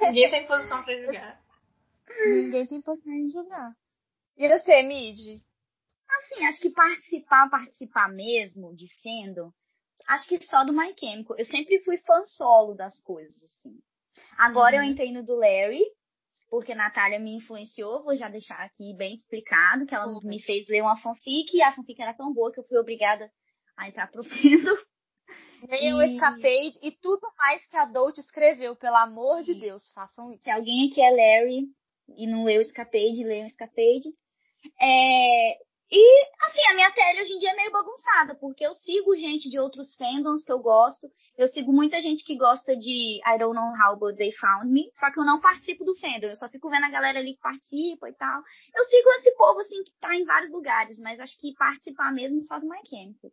Ninguém 0.00 0.30
tem 0.30 0.46
posição 0.46 0.82
pra 0.84 0.96
julgar. 0.96 1.40
Ninguém 2.26 2.66
tem 2.66 2.80
posição 2.82 3.12
pra 3.12 3.28
julgar. 3.28 3.76
E 4.36 4.48
você, 4.48 4.82
Mid? 4.82 5.40
Assim, 6.08 6.44
acho 6.46 6.60
que 6.60 6.70
participar, 6.70 7.48
participar 7.50 8.08
mesmo 8.08 8.74
de 8.74 8.88
fandom 9.02 9.52
acho 10.10 10.28
que 10.28 10.44
só 10.44 10.64
do 10.64 10.72
My 10.72 10.92
Chemical. 10.98 11.36
Eu 11.38 11.44
sempre 11.44 11.80
fui 11.84 11.98
fã 11.98 12.24
solo 12.24 12.74
das 12.74 12.98
coisas, 13.00 13.42
assim. 13.44 13.78
Agora 14.36 14.76
uhum. 14.76 14.82
eu 14.82 14.90
entrei 14.90 15.12
no 15.12 15.24
do 15.24 15.36
Larry, 15.36 15.84
porque 16.48 16.72
a 16.72 16.76
Natália 16.76 17.18
me 17.18 17.36
influenciou, 17.36 18.02
vou 18.02 18.16
já 18.16 18.28
deixar 18.28 18.58
aqui 18.60 18.94
bem 18.96 19.14
explicado, 19.14 19.86
que 19.86 19.94
ela 19.94 20.06
uhum. 20.06 20.20
me 20.24 20.42
fez 20.42 20.66
ler 20.66 20.82
uma 20.82 21.00
fanfic, 21.00 21.54
e 21.56 21.62
a 21.62 21.72
fanfic 21.72 22.00
era 22.02 22.14
tão 22.14 22.32
boa 22.32 22.52
que 22.52 22.58
eu 22.58 22.64
fui 22.64 22.78
obrigada 22.78 23.30
a 23.76 23.88
entrar 23.88 24.10
pro 24.10 24.24
fandom. 24.24 24.76
Nem 25.68 25.94
o 25.94 26.02
Escapade 26.02 26.78
e 26.82 26.90
tudo 27.02 27.30
mais 27.36 27.66
que 27.66 27.76
a 27.76 27.84
Dolt 27.84 28.18
escreveu, 28.18 28.74
pelo 28.74 28.96
amor 28.96 29.44
de 29.44 29.54
Deus, 29.54 29.92
façam 29.92 30.32
isso. 30.32 30.42
Se 30.42 30.50
alguém 30.50 30.90
aqui 30.90 31.00
é 31.02 31.10
Larry 31.10 31.66
e 32.16 32.26
não 32.26 32.44
leu 32.44 32.62
Escapade, 32.62 33.22
lê 33.22 33.42
o 33.42 33.46
Escapade. 33.46 34.08
É, 34.80 35.58
e, 35.92 36.26
assim, 36.46 36.60
a 36.70 36.74
minha 36.74 36.90
tela 36.92 37.20
hoje 37.20 37.32
em 37.32 37.38
dia 37.38 37.50
é 37.50 37.56
meio 37.56 37.72
bagunçada, 37.72 38.34
porque 38.36 38.64
eu 38.64 38.72
sigo 38.74 39.16
gente 39.16 39.50
de 39.50 39.58
outros 39.58 39.96
fandoms 39.96 40.44
que 40.44 40.52
eu 40.52 40.60
gosto. 40.60 41.10
Eu 41.36 41.48
sigo 41.48 41.72
muita 41.72 42.00
gente 42.00 42.24
que 42.24 42.36
gosta 42.36 42.76
de 42.76 43.20
I 43.26 43.38
Don't 43.38 43.56
Know 43.56 43.72
How 43.74 43.96
But 43.96 44.16
They 44.16 44.32
Found 44.32 44.70
Me, 44.70 44.90
só 44.94 45.10
que 45.10 45.18
eu 45.18 45.24
não 45.24 45.40
participo 45.40 45.84
do 45.84 45.96
fandom, 45.96 46.28
eu 46.28 46.36
só 46.36 46.48
fico 46.48 46.70
vendo 46.70 46.84
a 46.84 46.90
galera 46.90 47.18
ali 47.18 47.34
que 47.34 47.40
participa 47.40 48.08
e 48.08 48.12
tal. 48.12 48.42
Eu 48.74 48.84
sigo 48.84 49.08
esse 49.18 49.34
povo, 49.36 49.60
assim, 49.60 49.82
que 49.82 49.92
tá 50.00 50.14
em 50.14 50.24
vários 50.24 50.52
lugares, 50.52 50.96
mas 50.98 51.18
acho 51.18 51.36
que 51.40 51.54
participar 51.54 52.12
mesmo 52.12 52.42
só 52.44 52.60
do 52.60 52.68
My 52.68 52.78
Chemical. 52.88 53.32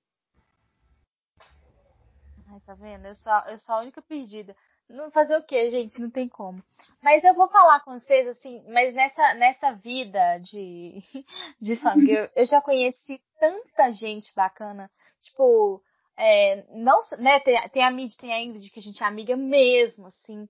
Ai, 2.50 2.60
tá 2.66 2.74
vendo? 2.74 3.06
Eu 3.06 3.16
sou, 3.16 3.34
eu 3.50 3.58
sou 3.60 3.76
a 3.76 3.82
única 3.82 4.02
perdida. 4.02 4.56
Não 4.90 5.12
fazer 5.12 5.36
o 5.36 5.44
quê, 5.44 5.70
gente? 5.70 6.00
Não 6.00 6.10
tem 6.10 6.30
como. 6.30 6.64
Mas 7.04 7.24
eu 7.24 7.34
vou 7.34 7.50
falar 7.50 7.82
com 7.82 8.00
vocês, 8.00 8.28
assim, 8.28 8.64
mas 8.70 8.94
nessa, 8.94 9.34
nessa 9.34 9.72
vida 9.74 10.38
de, 10.40 11.00
de 11.62 11.76
fangirl, 11.76 12.30
eu 12.36 12.46
já 12.46 12.62
conheci 12.62 13.22
tanta 13.38 13.92
gente 13.92 14.34
bacana. 14.34 14.90
Tipo, 15.20 15.84
é, 16.18 16.64
não, 16.70 17.00
né, 17.20 17.40
tem, 17.42 17.70
tem 17.70 17.84
a 17.84 17.92
Mid, 17.92 18.16
tem 18.16 18.34
a 18.34 18.42
Ingrid, 18.42 18.70
que 18.72 18.80
a 18.80 18.84
gente 18.84 19.04
é 19.04 19.06
amiga 19.06 19.36
mesmo, 19.36 20.08
assim. 20.08 20.48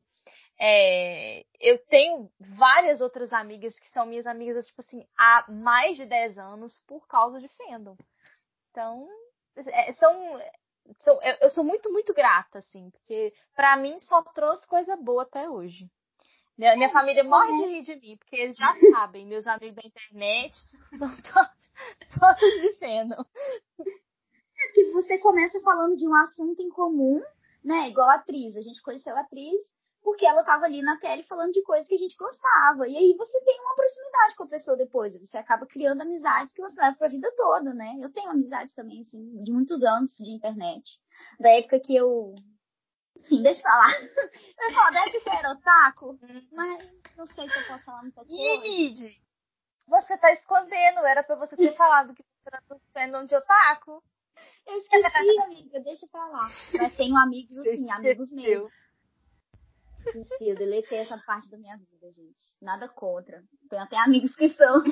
É, 0.59 1.43
eu 1.59 1.77
tenho 1.87 2.31
várias 2.39 3.01
outras 3.01 3.31
amigas 3.33 3.77
que 3.77 3.87
são 3.89 4.05
minhas 4.05 4.25
amigas, 4.25 4.67
tipo 4.67 4.81
assim, 4.81 5.05
há 5.17 5.45
mais 5.49 5.97
de 5.97 6.05
10 6.05 6.37
anos 6.37 6.83
por 6.87 7.07
causa 7.07 7.39
de 7.39 7.47
fandom. 7.49 7.95
Então, 8.71 9.07
é, 9.55 9.91
são, 9.93 10.41
sou, 10.99 11.19
eu, 11.41 11.49
sou 11.49 11.63
muito, 11.63 11.91
muito 11.91 12.13
grata, 12.13 12.59
assim, 12.59 12.89
porque 12.91 13.33
para 13.55 13.75
mim 13.77 13.99
só 13.99 14.21
trouxe 14.21 14.67
coisa 14.67 14.95
boa 14.95 15.23
até 15.23 15.49
hoje. 15.49 15.89
Minha, 16.57 16.75
minha 16.75 16.89
família 16.89 17.23
morre 17.23 17.51
de 17.51 17.65
rir 17.67 17.81
de 17.83 17.95
mim, 17.97 18.17
porque 18.17 18.35
eles 18.35 18.57
já 18.57 18.73
sabem, 18.91 19.25
meus 19.25 19.45
amigos 19.45 19.75
da 19.75 19.87
internet 19.87 20.55
são 20.97 21.07
todos, 21.07 22.19
todos 22.19 22.61
de 22.61 22.73
feno. 22.79 23.15
É 23.79 24.71
que 24.73 24.91
você 24.91 25.19
começa 25.19 25.59
falando 25.61 25.95
de 25.95 26.07
um 26.07 26.15
assunto 26.15 26.61
em 26.61 26.69
comum, 26.69 27.21
né? 27.63 27.89
Igual 27.89 28.09
a 28.09 28.15
atriz. 28.15 28.57
A 28.57 28.61
gente 28.61 28.81
conheceu 28.81 29.15
a 29.15 29.21
atriz 29.21 29.61
porque 30.07 30.25
ela 30.25 30.41
tava 30.41 30.63
ali 30.63 30.81
na 30.81 30.97
tele 30.97 31.21
falando 31.23 31.51
de 31.51 31.61
coisas 31.63 31.85
que 31.85 31.95
a 31.95 31.97
gente 31.97 32.15
gostava. 32.15 32.87
E 32.87 32.95
aí 32.95 33.13
você 33.17 33.41
tem 33.41 33.59
uma 33.59 33.75
proximidade 33.75 34.35
com 34.37 34.43
a 34.43 34.47
pessoa 34.47 34.77
depois. 34.77 35.13
Você 35.19 35.37
acaba 35.37 35.65
criando 35.65 35.99
amizades 35.99 36.53
que 36.53 36.61
você 36.61 36.79
leva 36.79 36.95
pra 36.95 37.09
vida 37.09 37.29
toda, 37.35 37.73
né? 37.73 37.93
Eu 37.99 38.09
tenho 38.13 38.29
amizades 38.29 38.73
também, 38.73 39.01
assim, 39.01 39.43
de 39.43 39.51
muitos 39.51 39.83
anos 39.83 40.15
de 40.17 40.31
internet. 40.31 40.97
Da 41.37 41.49
época 41.49 41.81
que 41.81 41.93
eu. 41.93 42.33
Enfim, 43.17 43.43
deixa 43.43 43.59
eu 43.59 43.63
falar. 43.63 43.87
Eu 44.61 44.73
falo, 44.73 44.93
da 44.93 45.01
época 45.01 45.19
que 45.19 45.29
eu 45.29 45.33
era 45.33 45.51
otaku, 45.51 46.19
mas 46.53 46.89
não 47.17 47.25
sei 47.27 47.49
se 47.49 47.55
eu 47.55 47.67
posso 47.67 47.83
falar 47.83 48.01
muita 48.01 48.23
coisa. 48.23 48.33
Ih, 48.33 48.61
Mid, 48.61 49.21
você 49.87 50.17
tá 50.17 50.31
escondendo. 50.31 50.99
Era 50.99 51.21
pra 51.21 51.35
você 51.35 51.57
ter 51.57 51.75
falado 51.75 52.13
que 52.13 52.23
você 52.23 52.49
era 52.53 52.63
do 52.69 52.79
fandom 52.93 53.25
de 53.25 53.35
otaku. 53.35 54.01
Eu 54.65 54.77
esqueci, 54.77 55.39
amiga, 55.41 55.79
deixa 55.81 56.07
pra 56.07 56.25
lá. 56.27 56.49
Mas 56.75 56.95
tenho 56.95 57.17
amigos, 57.17 57.57
assim, 57.57 57.91
amigos 57.91 58.31
meus. 58.31 58.71
Esqueci, 60.07 60.49
eu 60.49 60.55
deletei 60.55 60.99
essa 60.99 61.17
parte 61.17 61.49
da 61.49 61.57
minha 61.57 61.77
vida, 61.77 62.11
gente. 62.11 62.55
Nada 62.61 62.87
contra. 62.89 63.43
Tenho 63.69 63.83
até 63.83 63.97
amigos 63.97 64.35
que 64.35 64.49
são. 64.49 64.83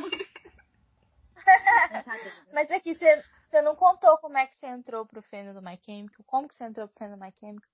Mas 2.53 2.69
aqui, 2.71 2.93
você, 2.95 3.23
você 3.49 3.61
não 3.61 3.75
contou 3.75 4.17
como 4.19 4.37
é 4.37 4.47
que 4.47 4.55
você 4.55 4.67
entrou 4.67 5.05
pro 5.05 5.21
fandom 5.23 5.53
do 5.53 5.61
My 5.61 5.77
Chemical? 5.81 6.23
Como 6.25 6.47
que 6.47 6.55
você 6.55 6.65
entrou 6.65 6.87
pro 6.87 6.97
fandom 6.99 7.17
do 7.17 7.21
My 7.23 7.31
Chemical? 7.37 7.69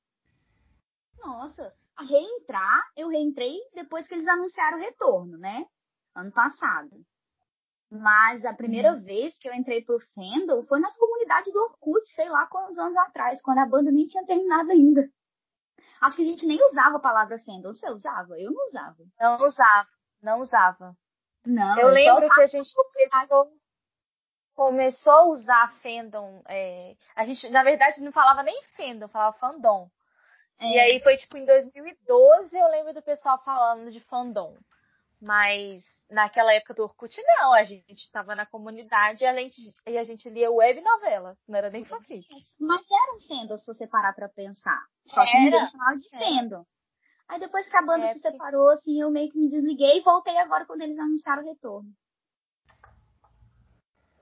Nossa, 1.23 1.73
reentrar, 1.99 2.81
eu 2.95 3.09
reentrei 3.09 3.55
depois 3.73 4.07
que 4.07 4.15
eles 4.15 4.27
anunciaram 4.27 4.77
o 4.77 4.81
retorno, 4.81 5.37
né? 5.37 5.65
Ano 6.15 6.31
passado. 6.31 7.05
Mas 7.91 8.45
a 8.45 8.53
primeira 8.53 8.93
Uhum. 8.93 9.01
vez 9.01 9.37
que 9.37 9.47
eu 9.49 9.53
entrei 9.53 9.83
pro 9.83 9.99
fandom 10.15 10.63
foi 10.65 10.79
nas 10.79 10.95
comunidades 10.97 11.51
do 11.51 11.59
Orkut, 11.59 12.07
sei 12.09 12.29
lá 12.29 12.47
quantos 12.47 12.77
anos 12.77 12.95
atrás, 12.97 13.41
quando 13.41 13.59
a 13.59 13.65
banda 13.65 13.91
nem 13.91 14.07
tinha 14.07 14.25
terminado 14.25 14.71
ainda. 14.71 15.09
Acho 16.01 16.15
que 16.15 16.23
a 16.23 16.25
gente 16.25 16.45
nem 16.47 16.61
usava 16.65 16.97
a 16.97 17.01
palavra 17.01 17.37
fandom. 17.39 17.73
Você 17.73 17.87
usava? 17.89 18.37
Eu 18.39 18.51
não 18.51 18.67
usava. 18.67 18.97
Não 19.19 19.47
usava, 19.47 19.89
não 20.21 20.39
usava. 20.39 20.97
Não, 21.45 21.79
eu 21.79 21.87
só 21.87 21.93
lembro 21.93 22.29
que 22.33 22.41
a 22.41 22.47
gente 22.47 22.73
começou, 22.73 23.51
começou 24.55 25.13
a 25.13 25.25
usar 25.25 25.73
fandom. 25.81 26.41
é, 26.47 26.95
a 27.15 27.25
gente, 27.25 27.47
na 27.49 27.63
verdade, 27.63 28.01
não 28.01 28.11
falava 28.11 28.43
nem 28.43 28.61
fandom, 28.75 29.07
falava 29.07 29.37
fandom. 29.37 29.89
E 30.59 30.77
É. 30.77 30.81
aí 30.81 31.01
foi 31.01 31.17
tipo 31.17 31.37
em 31.37 31.45
2012, 31.45 32.57
eu 32.57 32.67
lembro 32.67 32.93
do 32.93 33.01
pessoal 33.01 33.37
falando 33.43 33.91
de 33.91 33.99
fandom. 33.99 34.57
Mas 35.21 35.85
naquela 36.09 36.51
época 36.53 36.73
do 36.73 36.83
Orkut, 36.83 37.15
não. 37.37 37.53
A 37.53 37.63
gente 37.63 38.11
tava 38.11 38.35
na 38.35 38.45
comunidade 38.45 39.23
e 39.23 39.27
a 39.27 39.33
gente, 39.35 39.61
e 39.85 39.97
a 39.97 40.03
gente 40.03 40.27
lia 40.29 40.51
web 40.51 40.81
novela. 40.81 41.37
Não 41.47 41.57
era 41.57 41.69
nem 41.69 41.85
fanfic. 41.85 42.27
Mas 42.59 42.81
era 42.89 43.15
um 43.15 43.19
fandom, 43.19 43.57
se 43.57 43.67
você 43.67 43.85
parar 43.85 44.13
pra 44.13 44.27
pensar. 44.27 44.83
Só 45.05 45.23
que 45.23 45.37
Era. 45.37 45.45
ninguém 45.45 45.67
chamava 45.67 45.97
de 45.97 46.09
fandom. 46.09 46.65
Aí 47.27 47.39
depois 47.39 47.69
que 47.69 47.77
a 47.77 47.81
banda 47.81 48.07
É, 48.07 48.13
se 48.13 48.19
separou, 48.19 48.69
assim, 48.69 48.99
eu 48.99 49.11
meio 49.11 49.31
que 49.31 49.37
me 49.37 49.47
desliguei 49.47 49.99
e 49.99 50.01
voltei 50.01 50.37
agora 50.37 50.65
quando 50.65 50.81
eles 50.81 50.97
anunciaram 50.97 51.43
o 51.43 51.47
retorno. 51.47 51.89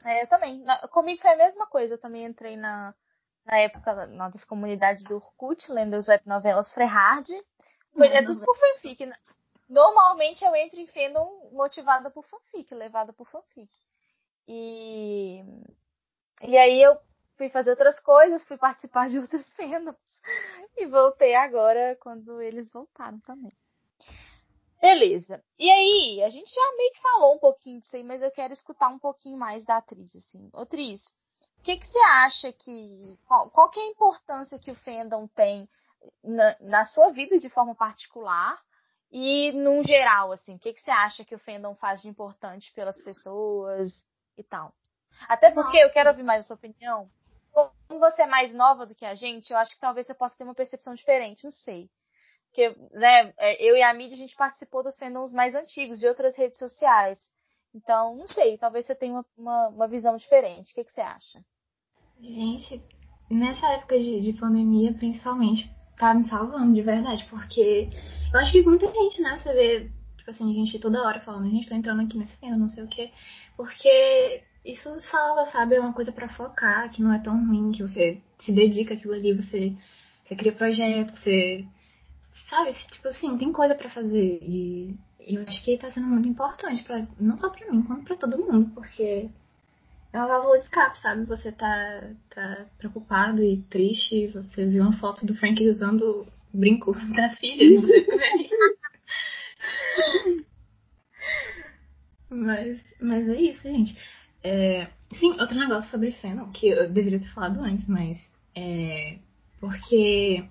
É, 0.03 0.23
eu 0.23 0.27
também. 0.27 0.59
Na- 0.63 0.87
comigo 0.89 1.21
foi 1.21 1.31
a 1.31 1.37
mesma 1.37 1.65
coisa. 1.65 1.95
Eu 1.95 1.97
também 1.97 2.25
entrei 2.25 2.57
na, 2.57 2.93
na 3.45 3.57
época 3.57 4.05
na, 4.05 4.29
das 4.29 4.43
comunidades 4.43 5.03
do 5.05 5.15
Orkut, 5.15 5.71
lendo 5.71 5.95
as 5.95 6.07
web 6.07 6.23
novelas 6.27 6.73
Frehard. 6.73 7.29
Foi, 7.93 8.07
é 8.07 8.23
tudo 8.23 8.45
por 8.45 8.55
fanfic. 8.57 9.09
Normalmente 9.69 10.43
eu 10.43 10.55
entro 10.55 10.79
em 10.79 10.87
fandom 10.87 11.51
motivada 11.51 12.09
por 12.09 12.25
fanfic, 12.25 12.73
levada 12.73 13.13
por 13.13 13.27
fanfic. 13.27 13.69
E, 14.47 15.43
e 16.41 16.57
aí 16.57 16.81
eu 16.81 16.97
fui 17.37 17.49
fazer 17.49 17.69
outras 17.69 17.99
coisas, 17.99 18.43
fui 18.45 18.57
participar 18.57 19.09
de 19.09 19.19
outros 19.19 19.47
fandoms. 19.53 19.97
E 20.75 20.87
voltei 20.87 21.35
agora 21.35 21.95
quando 22.01 22.41
eles 22.41 22.71
voltaram 22.71 23.19
também. 23.19 23.51
Beleza. 24.81 25.43
E 25.59 25.69
aí, 25.69 26.23
a 26.23 26.29
gente 26.29 26.49
já 26.53 26.75
meio 26.75 26.93
que 26.93 27.01
falou 27.01 27.35
um 27.35 27.39
pouquinho 27.39 27.79
disso 27.79 27.95
aí, 27.95 28.03
mas 28.03 28.21
eu 28.21 28.31
quero 28.31 28.53
escutar 28.53 28.87
um 28.87 28.97
pouquinho 28.97 29.37
mais 29.37 29.65
da 29.65 29.77
atriz, 29.77 30.15
assim. 30.15 30.49
Ô, 30.53 30.65
Tris, 30.65 31.05
o 31.59 31.61
que, 31.63 31.77
que 31.77 31.85
você 31.85 31.99
acha 31.99 32.53
que. 32.53 33.19
Qual, 33.27 33.49
qual 33.51 33.69
que 33.69 33.79
é 33.79 33.83
a 33.83 33.91
importância 33.91 34.57
que 34.57 34.71
o 34.71 34.75
fandom 34.75 35.27
tem 35.27 35.69
na, 36.23 36.57
na 36.61 36.85
sua 36.85 37.11
vida 37.11 37.37
de 37.37 37.49
forma 37.49 37.75
particular 37.75 38.57
e 39.11 39.51
num 39.53 39.83
geral, 39.83 40.31
assim? 40.31 40.55
O 40.55 40.59
que, 40.59 40.73
que 40.73 40.81
você 40.81 40.91
acha 40.91 41.25
que 41.25 41.33
o 41.33 41.39
fandom 41.39 41.75
faz 41.75 42.01
de 42.01 42.07
importante 42.07 42.71
pelas 42.73 43.01
pessoas 43.01 44.05
e 44.37 44.43
tal? 44.43 44.73
Até 45.27 45.51
porque 45.51 45.77
eu 45.77 45.89
quero 45.89 46.09
ouvir 46.09 46.23
mais 46.23 46.45
a 46.45 46.47
sua 46.47 46.55
opinião. 46.55 47.09
Como 47.51 47.99
você 47.99 48.21
é 48.21 48.27
mais 48.27 48.53
nova 48.53 48.85
do 48.85 48.93
que 48.93 49.05
a 49.05 49.15
gente, 49.15 49.51
eu 49.51 49.57
acho 49.57 49.71
que 49.71 49.79
talvez 49.79 50.05
você 50.05 50.13
possa 50.13 50.37
ter 50.37 50.43
uma 50.43 50.53
percepção 50.53 50.93
diferente, 50.93 51.43
não 51.43 51.51
sei. 51.51 51.89
Porque, 52.47 52.69
né, 52.91 53.33
é, 53.37 53.61
eu 53.63 53.75
e 53.75 53.81
a 53.81 53.93
mídia, 53.93 54.15
a 54.15 54.19
gente 54.19 54.35
participou 54.35 54.83
dos 54.83 54.97
fandoms 54.97 55.33
mais 55.33 55.55
antigos, 55.55 55.99
de 55.99 56.07
outras 56.07 56.35
redes 56.35 56.57
sociais. 56.57 57.19
Então, 57.73 58.15
não 58.15 58.27
sei, 58.27 58.57
talvez 58.57 58.85
você 58.85 58.95
tenha 58.95 59.13
uma, 59.13 59.25
uma, 59.37 59.67
uma 59.69 59.87
visão 59.87 60.15
diferente. 60.15 60.71
O 60.71 60.75
que, 60.75 60.83
que 60.83 60.91
você 60.91 61.01
acha? 61.01 61.43
Gente, 62.19 62.81
nessa 63.29 63.67
época 63.73 63.97
de, 63.97 64.21
de 64.21 64.33
pandemia, 64.33 64.93
principalmente, 64.93 65.69
tá 65.97 66.13
me 66.13 66.27
salvando 66.27 66.73
de 66.73 66.81
verdade, 66.81 67.25
porque 67.29 67.89
eu 68.33 68.39
acho 68.39 68.51
que 68.51 68.61
muita 68.63 68.87
gente, 68.87 69.21
né, 69.21 69.37
você 69.37 69.53
vê, 69.53 69.89
tipo 70.17 70.29
assim, 70.29 70.53
gente 70.53 70.79
toda 70.79 71.03
hora 71.03 71.19
falando, 71.19 71.49
gente, 71.49 71.67
tô 71.67 71.75
entrando 71.75 72.01
aqui 72.01 72.17
nesse 72.17 72.35
fandom, 72.37 72.57
não 72.57 72.69
sei 72.69 72.83
o 72.83 72.87
quê, 72.87 73.11
porque 73.57 74.43
isso 74.65 74.99
salva, 74.99 75.45
sabe? 75.51 75.75
É 75.75 75.79
uma 75.79 75.93
coisa 75.93 76.11
pra 76.11 76.29
focar, 76.29 76.89
que 76.91 77.01
não 77.01 77.13
é 77.13 77.19
tão 77.19 77.45
ruim, 77.47 77.71
que 77.71 77.81
você 77.81 78.21
se 78.37 78.51
dedica 78.51 78.93
àquilo 78.93 79.13
ali, 79.13 79.33
você, 79.33 79.73
você 80.23 80.35
cria 80.35 80.51
projeto, 80.51 81.15
você. 81.17 81.65
Sabe? 82.49 82.73
Tipo 82.73 83.07
assim, 83.07 83.37
tem 83.37 83.51
coisa 83.51 83.75
pra 83.75 83.89
fazer. 83.89 84.39
E 84.41 84.95
eu 85.19 85.43
acho 85.47 85.63
que 85.63 85.77
tá 85.77 85.89
sendo 85.91 86.07
muito 86.07 86.27
importante, 86.27 86.83
pra, 86.83 87.03
não 87.19 87.37
só 87.37 87.49
pra 87.49 87.71
mim, 87.71 87.81
quanto 87.83 88.03
pra 88.03 88.15
todo 88.15 88.37
mundo, 88.37 88.71
porque 88.73 89.29
é 90.11 90.17
uma 90.17 90.27
válvula 90.27 90.57
de 90.57 90.63
escape, 90.63 90.99
sabe? 90.99 91.25
Você 91.25 91.51
tá, 91.51 92.09
tá 92.29 92.65
preocupado 92.77 93.43
e 93.43 93.61
triste, 93.69 94.27
você 94.27 94.65
viu 94.65 94.83
uma 94.83 94.93
foto 94.93 95.25
do 95.25 95.35
Frank 95.35 95.67
usando 95.69 96.27
o 96.53 96.57
brinco 96.57 96.93
da 97.13 97.29
filha. 97.31 97.65
Mas, 102.29 102.79
mas 103.01 103.27
é 103.27 103.41
isso, 103.41 103.63
gente. 103.63 103.97
É, 104.43 104.87
sim, 105.13 105.31
outro 105.39 105.57
negócio 105.57 105.89
sobre 105.89 106.11
fandom, 106.11 106.51
que 106.51 106.67
eu 106.67 106.87
deveria 106.87 107.19
ter 107.19 107.33
falado 107.33 107.59
antes, 107.59 107.87
mas 107.87 108.19
é 108.55 109.17
porque 109.59 110.45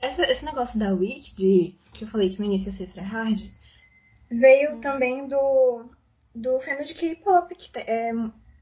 essa, 0.00 0.22
esse 0.22 0.44
negócio 0.44 0.78
da 0.78 0.92
Witch, 0.92 1.34
de, 1.34 1.74
que 1.92 2.04
eu 2.04 2.08
falei 2.08 2.30
que 2.30 2.38
no 2.38 2.46
início 2.46 2.70
ia 2.70 2.76
ser 2.76 2.92
tryhard, 2.92 3.52
veio 4.30 4.80
também 4.80 5.28
do, 5.28 5.84
do 6.34 6.60
fandom 6.60 6.84
de 6.84 6.94
K-pop, 6.94 7.54
que 7.54 7.78
é 7.78 8.12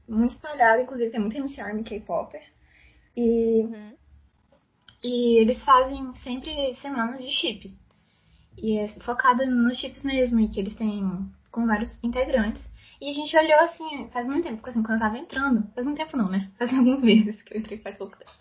muito 0.07 0.35
espalhado, 0.35 0.83
inclusive 0.83 1.09
tem 1.09 1.19
muita 1.19 1.37
MC 1.37 1.61
Army 1.61 1.83
K-popper. 1.83 2.43
E, 3.15 3.63
Uhum. 3.63 3.93
E 5.03 5.39
eles 5.39 5.63
fazem 5.63 6.13
sempre 6.15 6.73
semanas 6.75 7.21
de 7.21 7.31
chip. 7.31 7.75
E 8.57 8.77
é 8.77 8.87
focada 8.87 9.45
nos 9.45 9.77
chips 9.77 10.03
mesmo, 10.03 10.39
e 10.39 10.47
que 10.47 10.59
eles 10.59 10.75
têm 10.75 11.03
com 11.51 11.67
vários 11.67 12.03
integrantes. 12.03 12.63
E 13.01 13.09
a 13.09 13.13
gente 13.13 13.35
olhou 13.35 13.59
assim, 13.59 14.07
faz 14.13 14.25
muito 14.25 14.43
tempo, 14.43 14.57
porque 14.57 14.69
assim, 14.69 14.81
quando 14.81 14.93
eu 14.93 15.05
tava 15.05 15.17
entrando, 15.17 15.67
faz 15.73 15.85
muito 15.85 15.97
tempo 15.97 16.15
não, 16.15 16.29
né? 16.29 16.49
Faz 16.57 16.71
alguns 16.73 17.01
meses 17.01 17.41
que 17.41 17.53
eu 17.53 17.59
entrei 17.59 17.77
faz 17.79 17.97
pouco 17.97 18.17
tempo. 18.17 18.31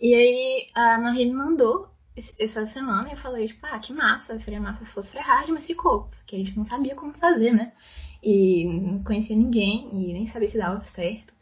E 0.00 0.14
aí 0.14 0.66
a 0.74 0.98
Marie 0.98 1.26
me 1.26 1.32
mandou 1.32 1.90
essa 2.38 2.66
semana 2.68 3.08
e 3.08 3.12
eu 3.12 3.18
falei, 3.18 3.46
tipo, 3.46 3.66
ah, 3.66 3.78
que 3.78 3.92
massa, 3.92 4.38
seria 4.38 4.60
massa 4.60 4.84
se 4.84 4.92
fosse 4.92 5.18
hard, 5.18 5.48
mas 5.50 5.66
ficou, 5.66 6.04
porque 6.04 6.36
a 6.36 6.38
gente 6.38 6.56
não 6.56 6.64
sabia 6.64 6.94
como 6.94 7.12
fazer, 7.14 7.52
né? 7.52 7.72
E 8.22 8.64
não 8.64 9.02
conhecia 9.02 9.36
ninguém 9.36 9.88
e 9.92 10.12
nem 10.12 10.28
sabia 10.28 10.50
se 10.50 10.58
dava 10.58 10.82
certo. 10.84 11.34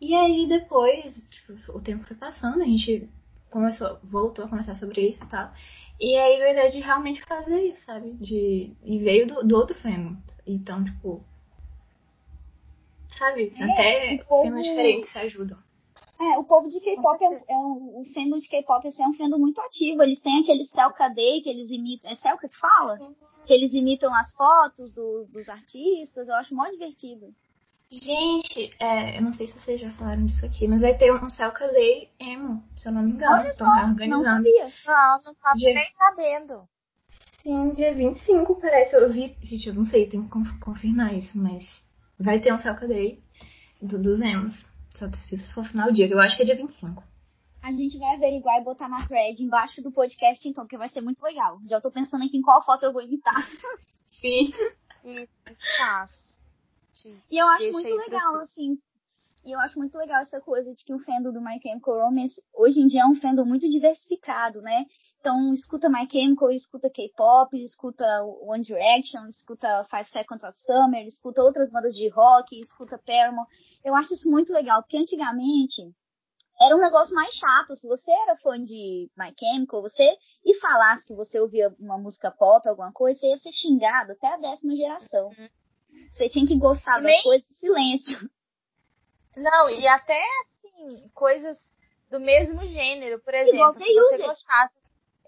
E 0.00 0.14
aí 0.14 0.46
depois, 0.46 1.14
tipo, 1.28 1.72
o 1.72 1.80
tempo 1.80 2.04
foi 2.04 2.16
passando, 2.16 2.60
a 2.60 2.66
gente 2.66 3.08
começou, 3.52 3.98
voltou 4.02 4.44
a 4.44 4.48
conversar 4.48 4.74
sobre 4.76 5.08
isso 5.08 5.22
e 5.22 5.26
tal. 5.28 5.52
E 6.00 6.16
aí 6.16 6.36
veio 6.38 6.48
a 6.48 6.52
ideia 6.52 6.70
de 6.72 6.80
realmente 6.80 7.22
fazer 7.22 7.60
isso, 7.62 7.84
sabe? 7.84 8.12
De, 8.14 8.72
e 8.82 8.98
veio 8.98 9.26
do, 9.26 9.46
do 9.46 9.56
outro 9.56 9.78
fandom. 9.78 10.16
Então, 10.46 10.82
tipo. 10.84 11.22
Sabe? 13.18 13.52
É, 13.58 13.64
Até 14.14 14.24
povo- 14.24 14.60
diferentes 14.62 15.10
se 15.12 15.18
ajudam. 15.18 15.58
É, 16.20 16.38
o 16.38 16.44
povo 16.44 16.68
de 16.68 16.80
K-pop 16.80 17.22
é, 17.24 17.44
é 17.48 17.56
um, 17.56 18.00
o 18.00 18.04
fandom 18.14 18.38
de 18.38 18.48
K-pop 18.48 18.86
assim, 18.86 19.02
é 19.02 19.08
um 19.08 19.14
fandom 19.14 19.38
muito 19.38 19.60
ativo. 19.60 20.02
Eles 20.02 20.20
têm 20.20 20.40
aquele 20.40 20.64
Celca 20.66 21.08
Day 21.08 21.42
que 21.42 21.50
eles 21.50 21.68
imitam. 21.70 22.10
É 22.10 22.14
Celca 22.14 22.48
que 22.48 22.56
fala? 22.58 22.98
Que 23.44 23.52
eles 23.52 23.74
imitam 23.74 24.14
as 24.14 24.32
fotos 24.34 24.92
do- 24.92 25.24
dos 25.26 25.48
artistas. 25.48 26.28
Eu 26.28 26.34
acho 26.36 26.54
mó 26.54 26.64
divertido. 26.68 27.34
Gente, 27.92 28.74
é, 28.80 29.18
eu 29.18 29.22
não 29.22 29.32
sei 29.34 29.46
se 29.48 29.58
vocês 29.58 29.78
já 29.78 29.90
falaram 29.92 30.24
disso 30.24 30.46
aqui, 30.46 30.66
mas 30.66 30.80
vai 30.80 30.96
ter 30.96 31.12
um 31.12 31.28
Celca 31.28 31.68
Day 31.68 32.08
emo, 32.18 32.64
se 32.78 32.88
eu 32.88 32.92
não 32.92 33.02
me 33.02 33.12
engano. 33.12 33.34
Olha 33.36 33.50
Estão 33.50 33.66
só, 33.66 33.74
reorganizando. 33.74 34.24
Não 34.24 34.36
sabia. 34.36 34.72
Não, 34.86 35.22
não 35.24 35.34
tava 35.34 35.56
Dia- 35.56 35.74
nem 35.74 35.92
sabendo. 35.98 36.68
Sim, 37.42 37.70
dia 37.72 37.92
25 37.94 38.54
parece. 38.60 38.96
Eu 38.96 39.12
vi. 39.12 39.36
Gente, 39.42 39.68
eu 39.68 39.74
não 39.74 39.84
sei, 39.84 40.08
tenho 40.08 40.24
que 40.24 40.30
conf- 40.30 40.58
confirmar 40.60 41.12
isso, 41.12 41.36
mas 41.42 41.86
vai 42.18 42.40
ter 42.40 42.52
um 42.54 42.58
Celca 42.58 42.88
Day 42.88 43.22
do, 43.82 43.98
dos 44.00 44.18
emos. 44.20 44.54
Só 44.96 45.06
se 45.28 45.36
for 45.52 45.64
final 45.66 45.88
do 45.88 45.92
dia, 45.94 46.08
que 46.08 46.14
eu 46.14 46.20
acho 46.20 46.34
que 46.36 46.42
é 46.42 46.46
dia 46.46 46.56
25. 46.56 47.02
A 47.62 47.72
gente 47.72 47.98
vai 47.98 48.14
averiguar 48.14 48.58
e 48.58 48.64
botar 48.64 48.88
na 48.88 49.06
thread 49.06 49.42
embaixo 49.42 49.82
do 49.82 49.92
podcast, 49.92 50.48
então, 50.48 50.66
que 50.66 50.78
vai 50.78 50.88
ser 50.88 51.00
muito 51.02 51.22
legal. 51.22 51.60
Já 51.68 51.80
tô 51.80 51.90
pensando 51.90 52.24
aqui 52.24 52.36
em 52.38 52.42
qual 52.42 52.64
foto 52.64 52.84
eu 52.84 52.92
vou 52.92 53.02
imitar. 53.02 53.46
Sim. 54.20 54.50
E 55.04 55.28
E 57.30 57.38
eu 57.38 57.46
acho 57.48 57.72
muito 57.72 57.94
legal, 57.94 58.36
assim. 58.36 58.78
E 59.44 59.50
eu 59.50 59.58
acho 59.60 59.78
muito 59.78 59.98
legal 59.98 60.22
essa 60.22 60.40
coisa 60.40 60.72
de 60.72 60.84
que 60.84 60.94
o 60.94 61.00
fandom 61.00 61.32
do 61.32 61.40
My 61.40 61.60
Chemical 61.60 61.98
Romance 61.98 62.40
hoje 62.54 62.80
em 62.80 62.86
dia 62.86 63.02
é 63.02 63.06
um 63.06 63.16
fandom 63.16 63.44
muito 63.44 63.68
diversificado, 63.68 64.62
né? 64.62 64.86
Então, 65.18 65.52
escuta 65.52 65.88
My 65.88 66.08
Chemical, 66.10 66.50
escuta 66.50 66.90
K-pop, 66.90 67.56
escuta 67.64 68.04
One 68.42 68.62
Direction, 68.62 69.26
escuta 69.28 69.84
Five 69.84 70.08
Seconds 70.10 70.44
of 70.44 70.58
Summer, 70.60 71.06
escuta 71.06 71.42
outras 71.42 71.70
bandas 71.70 71.94
de 71.94 72.08
rock, 72.08 72.60
escuta 72.60 73.00
Paramore. 73.04 73.48
Eu 73.84 73.94
acho 73.94 74.14
isso 74.14 74.30
muito 74.30 74.52
legal, 74.52 74.82
porque 74.82 74.96
antigamente 74.96 75.82
era 76.60 76.76
um 76.76 76.80
negócio 76.80 77.14
mais 77.14 77.34
chato. 77.34 77.76
Se 77.76 77.86
você 77.86 78.10
era 78.10 78.36
fã 78.36 78.62
de 78.62 79.08
My 79.16 79.32
Chemical, 79.38 79.82
você 79.82 80.16
e 80.44 80.54
falasse 80.58 81.06
que 81.06 81.14
você 81.14 81.38
ouvia 81.40 81.72
uma 81.78 81.98
música 81.98 82.30
pop, 82.30 82.68
alguma 82.68 82.92
coisa, 82.92 83.18
você 83.20 83.26
ia 83.26 83.38
ser 83.38 83.52
xingado 83.52 84.12
até 84.12 84.26
a 84.26 84.36
décima 84.36 84.76
geração. 84.76 85.28
Uhum. 85.28 85.48
Você 86.12 86.28
tinha 86.28 86.46
que 86.46 86.58
gostar 86.58 86.94
das 86.94 87.04
nem... 87.04 87.22
coisas 87.22 87.50
em 87.50 87.54
silêncio. 87.54 88.30
Não, 89.36 89.70
e 89.70 89.86
até 89.88 90.22
assim, 90.64 91.08
coisas 91.14 91.58
do 92.10 92.20
mesmo 92.20 92.64
gênero, 92.66 93.18
por 93.20 93.34
exemplo, 93.34 93.54
Igual 93.54 93.72
se 93.72 93.94
você 93.94 94.18
gostasse. 94.18 94.74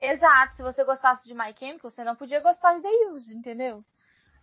Exato, 0.00 0.56
se 0.56 0.62
você 0.62 0.84
gostasse 0.84 1.24
de 1.26 1.34
My 1.34 1.54
Chemical, 1.58 1.90
você 1.90 2.04
não 2.04 2.14
podia 2.14 2.40
gostar 2.40 2.74
de 2.74 2.82
The 2.82 2.88
Use, 3.10 3.34
entendeu? 3.34 3.82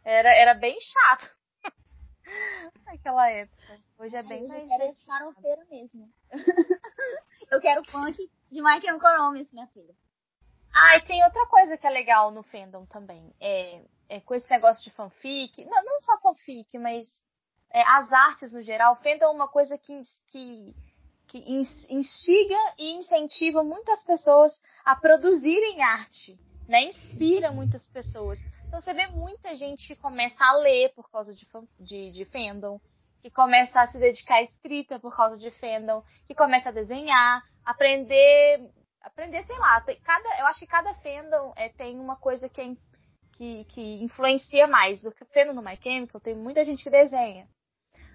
Era, 0.04 0.34
era 0.34 0.54
bem 0.56 0.76
chato. 0.82 1.30
Naquela 2.86 3.30
época. 3.30 3.80
Hoje 4.00 4.16
é 4.16 4.24
bem 4.24 4.48
mais. 4.48 4.64
Eu 4.64 4.70
quero 4.70 4.84
esse 4.92 5.06
farofeiro 5.06 5.62
mesmo. 5.70 6.12
eu 7.52 7.62
quero 7.62 7.84
funk 7.92 8.32
de 8.50 8.62
My 8.62 8.82
Chemical 8.82 9.18
Romance, 9.18 9.54
minha 9.54 9.68
filha. 9.68 9.94
Ah, 10.74 10.98
e 10.98 11.02
tem 11.02 11.24
outra 11.24 11.46
coisa 11.48 11.78
que 11.78 11.86
é 11.86 11.90
legal 11.90 12.32
no 12.32 12.42
fandom 12.44 12.86
também. 12.86 13.34
É, 13.40 13.84
é 14.12 14.20
com 14.20 14.36
esse 14.36 14.50
negócio 14.50 14.84
de 14.84 14.90
fanfic. 14.90 15.64
Não, 15.66 15.84
não 15.86 16.02
só 16.02 16.20
fanfic, 16.20 16.78
mas 16.78 17.06
é, 17.72 17.82
as 17.82 18.12
artes 18.12 18.52
no 18.52 18.62
geral. 18.62 18.96
Fandom 18.98 19.26
é 19.26 19.30
uma 19.30 19.48
coisa 19.48 19.78
que, 19.78 20.02
que, 20.28 20.76
que 21.28 21.38
instiga 21.90 22.58
e 22.78 22.92
incentiva 22.98 23.64
muitas 23.64 24.04
pessoas 24.04 24.52
a 24.84 24.98
produzirem 24.98 25.82
arte. 25.82 26.38
Né? 26.68 26.84
Inspira 26.84 27.52
muitas 27.52 27.88
pessoas. 27.88 28.38
Então 28.68 28.82
você 28.82 28.94
vê 28.94 29.08
muita 29.08 29.56
gente 29.56 29.88
que 29.88 29.96
começa 29.96 30.44
a 30.44 30.58
ler 30.58 30.94
por 30.94 31.10
causa 31.10 31.34
de, 31.34 31.48
de, 31.80 32.12
de 32.12 32.26
fandom, 32.26 32.80
que 33.22 33.32
começa 33.32 33.80
a 33.80 33.88
se 33.88 33.98
dedicar 33.98 34.36
à 34.36 34.44
escrita 34.44 35.00
por 35.00 35.16
causa 35.16 35.38
de 35.38 35.52
fandom, 35.52 36.04
que 36.28 36.36
começa 36.36 36.70
a 36.70 36.74
desenhar, 36.74 37.44
aprender, 37.66 38.70
aprender, 39.02 39.44
sei 39.44 39.58
lá, 39.58 39.82
cada, 40.04 40.40
eu 40.40 40.48
acho 40.48 40.60
que 40.60 40.68
cada 40.68 40.94
fandom 40.96 41.54
é, 41.56 41.70
tem 41.70 42.00
uma 42.00 42.16
coisa 42.18 42.50
que, 42.50 42.62
é, 42.62 42.76
que, 43.42 43.64
que 43.66 44.04
influencia 44.04 44.68
mais. 44.68 45.02
Que 45.02 45.26
fandom 45.26 45.56
do 45.56 45.64
My 45.64 45.76
Chemical, 45.82 46.22
tem 46.22 46.36
muita 46.36 46.64
gente 46.64 46.84
que 46.84 46.92
desenha. 46.92 47.48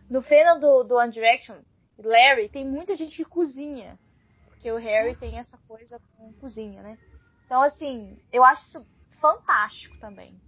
No 0.09 0.23
fandom 0.23 0.61
do, 0.61 0.85
do 0.85 0.95
One 0.95 1.11
Direction, 1.11 1.62
Larry, 1.99 2.49
tem 2.49 2.65
muita 2.65 2.95
gente 2.95 3.17
que 3.17 3.25
cozinha. 3.25 3.99
Porque 4.47 4.71
o 4.71 4.77
Harry 4.77 5.17
tem 5.17 5.37
essa 5.37 5.59
coisa 5.67 6.01
com 6.17 6.33
cozinha, 6.35 6.81
né? 6.81 6.97
Então, 7.45 7.61
assim, 7.61 8.17
eu 8.33 8.45
acho 8.45 8.62
isso 8.62 8.87
fantástico 9.21 9.99
também. 9.99 10.41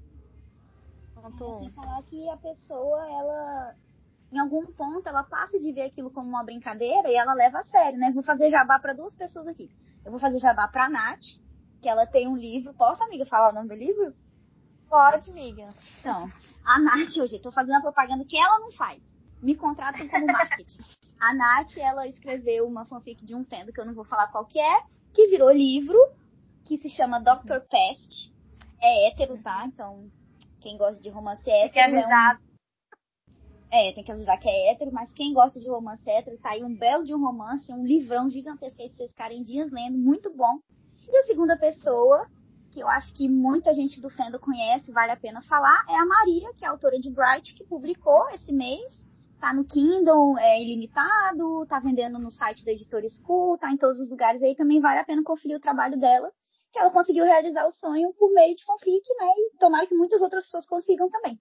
Quanto... 1.13 1.59
Sem 1.59 1.73
falar 1.73 2.01
que 2.05 2.31
a 2.31 2.37
pessoa, 2.37 3.05
ela, 3.11 3.75
em 4.33 4.39
algum 4.39 4.65
ponto, 4.67 5.09
ela 5.09 5.25
passa 5.25 5.59
de 5.59 5.73
ver 5.73 5.83
aquilo 5.83 6.11
como 6.13 6.29
uma 6.29 6.45
brincadeira 6.45 7.11
e 7.11 7.17
ela 7.17 7.35
leva 7.35 7.59
a 7.59 7.65
sério, 7.65 7.99
né? 7.99 8.13
Vou 8.13 8.23
fazer 8.23 8.49
jabá 8.49 8.79
para 8.79 8.93
duas 8.93 9.15
pessoas 9.17 9.49
aqui. 9.49 9.69
Eu 10.05 10.13
vou 10.13 10.21
fazer 10.21 10.39
jabá 10.39 10.69
pra 10.69 10.89
Nath, 10.89 11.25
que 11.83 11.89
ela 11.89 12.07
tem 12.07 12.29
um 12.29 12.37
livro. 12.37 12.73
Posso, 12.75 13.03
amiga, 13.03 13.27
falar 13.27 13.51
o 13.51 13.55
nome 13.55 13.69
do 13.69 13.75
livro? 13.75 14.15
Pode, 14.89 15.31
amiga. 15.31 15.75
Então, 16.01 16.31
a 16.65 16.81
Nath, 16.81 17.17
hoje, 17.21 17.37
eu 17.37 17.43
tô 17.43 17.53
fazendo 17.53 17.77
a 17.77 17.83
propaganda 17.83 18.25
que 18.25 18.37
ela 18.37 18.59
não 18.61 18.73
faz. 18.73 19.03
Me 19.43 19.55
contratam 19.55 20.09
como 20.09 20.27
marketing. 20.27 20.81
a 21.21 21.35
Nath, 21.35 21.77
ela 21.77 22.07
escreveu 22.07 22.67
uma 22.67 22.87
fanfic 22.87 23.25
de 23.25 23.35
um 23.35 23.45
tendo, 23.45 23.73
que 23.73 23.81
eu 23.81 23.87
não 23.87 23.95
vou 23.95 24.05
falar 24.05 24.29
qual 24.29 24.47
que 24.47 24.59
é, 24.59 24.83
que 25.13 25.29
virou 25.29 25.51
livro, 25.51 25.99
que 26.65 26.79
se 26.79 26.89
chama 26.89 27.21
Dr. 27.21 27.61
Pest. 27.71 28.33
É 28.81 29.09
hétero, 29.09 29.37
tá? 29.43 29.65
Então, 29.67 30.11
quem 30.61 30.77
gosta 30.79 31.03
de 31.03 31.11
romance 31.11 31.49
hétero. 31.49 31.73
Tem 31.73 31.91
que 31.91 31.97
avisar. 31.97 32.41
É, 33.71 33.77
um... 33.77 33.89
é, 33.89 33.93
tem 33.93 34.05
que 34.05 34.13
avisar 34.13 34.39
que 34.39 34.49
é 34.49 34.73
hétero, 34.73 34.93
mas 34.93 35.13
quem 35.13 35.35
gosta 35.35 35.61
de 35.61 35.69
romance 35.69 36.09
hétero, 36.09 36.39
tá 36.39 36.51
aí 36.51 36.65
um 36.65 36.75
belo 36.75 37.05
de 37.05 37.15
um 37.15 37.21
romance, 37.21 37.73
um 37.73 37.85
livrão 37.85 38.31
gigantesco 38.31 38.81
aí 38.81 38.89
de 38.89 38.95
vocês 38.95 39.11
ficarem 39.11 39.43
dias 39.43 39.71
lendo, 39.71 39.99
muito 39.99 40.35
bom. 40.35 40.59
E 41.07 41.17
a 41.19 41.23
segunda 41.25 41.57
pessoa, 41.59 42.27
que 42.71 42.81
eu 42.81 42.89
acho 42.89 43.15
que 43.15 43.29
muita 43.29 43.73
gente 43.73 44.01
do 44.01 44.11
Fendo 44.11 44.39
conhece, 44.39 44.93
vale 44.93 45.13
a 45.13 45.17
pena 45.17 45.43
falar, 45.43 45.85
é 45.89 45.97
a 45.97 46.07
Maria, 46.07 46.53
que 46.55 46.65
é 46.65 46.69
autora 46.69 46.99
de 46.99 47.11
Bright, 47.11 47.55
que 47.55 47.65
publicou 47.65 48.29
esse 48.31 48.53
mês. 48.53 49.07
Tá 49.41 49.55
no 49.55 49.65
Kindle, 49.65 50.37
é 50.39 50.61
ilimitado, 50.61 51.65
tá 51.67 51.79
vendendo 51.79 52.19
no 52.19 52.31
site 52.31 52.65
da 52.65 52.73
editora 52.73 53.07
School, 53.09 53.57
tá 53.57 53.71
em 53.71 53.77
todos 53.77 54.01
os 54.01 54.11
lugares 54.11 54.43
aí, 54.43 54.57
também 54.57 54.81
vale 54.81 54.99
a 54.99 55.05
pena 55.05 55.23
conferir 55.23 55.57
o 55.57 55.61
trabalho 55.61 55.99
dela 55.99 56.33
que 56.73 56.79
ela 56.79 56.91
conseguiu 56.91 57.25
realizar 57.25 57.67
o 57.67 57.73
sonho 57.73 58.13
por 58.15 58.33
meio 58.33 58.55
de 58.55 58.65
fanfic, 58.65 59.03
né? 59.19 59.27
E 59.37 59.57
tomara 59.59 59.87
que 59.87 59.95
muitas 59.95 60.21
outras 60.21 60.45
pessoas 60.45 60.67
consigam 60.67 61.09
também. 61.11 61.41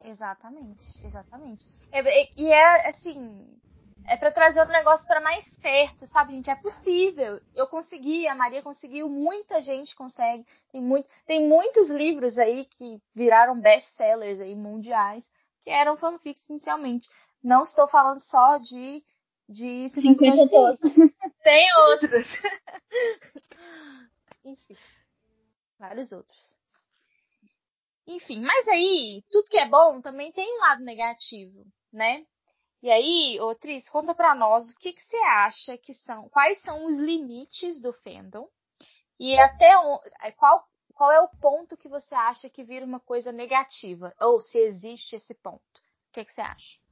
Exatamente, 0.00 0.84
exatamente. 1.04 1.64
E, 1.92 2.42
e 2.42 2.52
é 2.52 2.90
assim, 2.90 3.60
é 4.06 4.16
para 4.16 4.32
trazer 4.32 4.60
o 4.60 4.68
negócio 4.68 5.06
para 5.06 5.20
mais 5.20 5.46
perto, 5.58 6.06
sabe, 6.06 6.34
gente? 6.34 6.50
É 6.50 6.56
possível. 6.56 7.40
Eu 7.54 7.66
consegui, 7.68 8.26
a 8.26 8.34
Maria 8.34 8.62
conseguiu, 8.62 9.08
muita 9.08 9.60
gente 9.60 9.94
consegue. 9.94 10.44
Tem, 10.70 10.82
muito, 10.82 11.08
tem 11.26 11.48
muitos 11.48 11.88
livros 11.88 12.38
aí 12.38 12.66
que 12.66 13.00
viraram 13.14 13.60
best-sellers 13.60 14.40
aí 14.40 14.54
mundiais, 14.54 15.24
que 15.60 15.70
eram 15.70 15.96
fanfics 15.96 16.48
inicialmente. 16.48 17.08
Não 17.42 17.64
estou 17.64 17.88
falando 17.88 18.20
só 18.20 18.58
de 18.58 19.02
de 19.48 19.90
50 19.90 20.48
todos. 20.48 20.80
Tem 21.44 21.68
outros. 21.90 22.26
Enfim. 24.44 24.76
Vários 25.78 26.12
outros. 26.12 26.58
Enfim, 28.06 28.40
mas 28.40 28.66
aí, 28.68 29.22
tudo 29.30 29.48
que 29.48 29.58
é 29.58 29.68
bom 29.68 30.00
também 30.00 30.32
tem 30.32 30.56
um 30.56 30.60
lado 30.60 30.82
negativo, 30.82 31.64
né? 31.92 32.24
E 32.82 32.90
aí, 32.90 33.38
ô 33.40 33.54
conta 33.92 34.12
pra 34.12 34.34
nós 34.34 34.74
o 34.74 34.78
que, 34.78 34.92
que 34.92 35.02
você 35.02 35.16
acha 35.16 35.78
que 35.78 35.94
são, 35.94 36.28
quais 36.30 36.60
são 36.62 36.86
os 36.86 36.98
limites 36.98 37.80
do 37.80 37.92
fandom 37.92 38.48
e 39.20 39.38
até 39.38 39.78
onde, 39.78 40.10
é, 40.20 40.32
qual, 40.32 40.66
qual 40.92 41.12
é 41.12 41.20
o 41.20 41.28
ponto 41.28 41.76
que 41.76 41.88
você 41.88 42.12
acha 42.12 42.50
que 42.50 42.64
vira 42.64 42.84
uma 42.84 42.98
coisa 42.98 43.30
negativa, 43.30 44.12
ou 44.20 44.42
se 44.42 44.58
existe 44.58 45.14
esse 45.14 45.32
ponto. 45.32 45.62
O 46.08 46.12
que, 46.12 46.24
que 46.24 46.34
você 46.34 46.40
acha? 46.40 46.82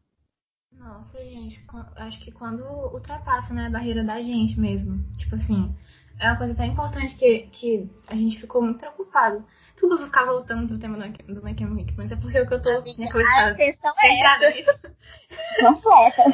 Nossa, 0.70 1.18
gente, 1.24 1.60
acho 1.96 2.20
que 2.20 2.30
quando 2.30 2.62
ultrapassa, 2.94 3.52
né, 3.52 3.66
a 3.66 3.70
barreira 3.70 4.04
da 4.04 4.22
gente 4.22 4.58
mesmo. 4.60 5.02
Tipo 5.16 5.34
assim, 5.34 5.76
é 6.20 6.28
uma 6.28 6.38
coisa 6.38 6.54
tão 6.54 6.64
importante 6.64 7.16
que, 7.16 7.48
que 7.48 7.90
a 8.06 8.14
gente 8.14 8.40
ficou 8.40 8.62
muito 8.62 8.78
preocupado. 8.78 9.44
Tudo 9.80 9.94
eu 9.94 10.04
ficar 10.04 10.26
voltando 10.26 10.68
pro 10.68 10.78
tema 10.78 10.98
do, 10.98 11.34
do 11.34 11.42
My 11.42 11.56
Chemical 11.56 11.94
mas 11.96 12.12
é 12.12 12.16
porque 12.16 12.36
é 12.36 12.42
o 12.42 12.46
que 12.46 12.52
eu 12.52 12.62
tô 12.62 12.68
Amiga, 12.68 12.98
minha 12.98 13.10
cabeça 13.10 13.38
A 13.38 13.50
intenção 13.52 13.94
é 13.98 14.20
essa. 14.20 14.94
Completa. 15.60 16.24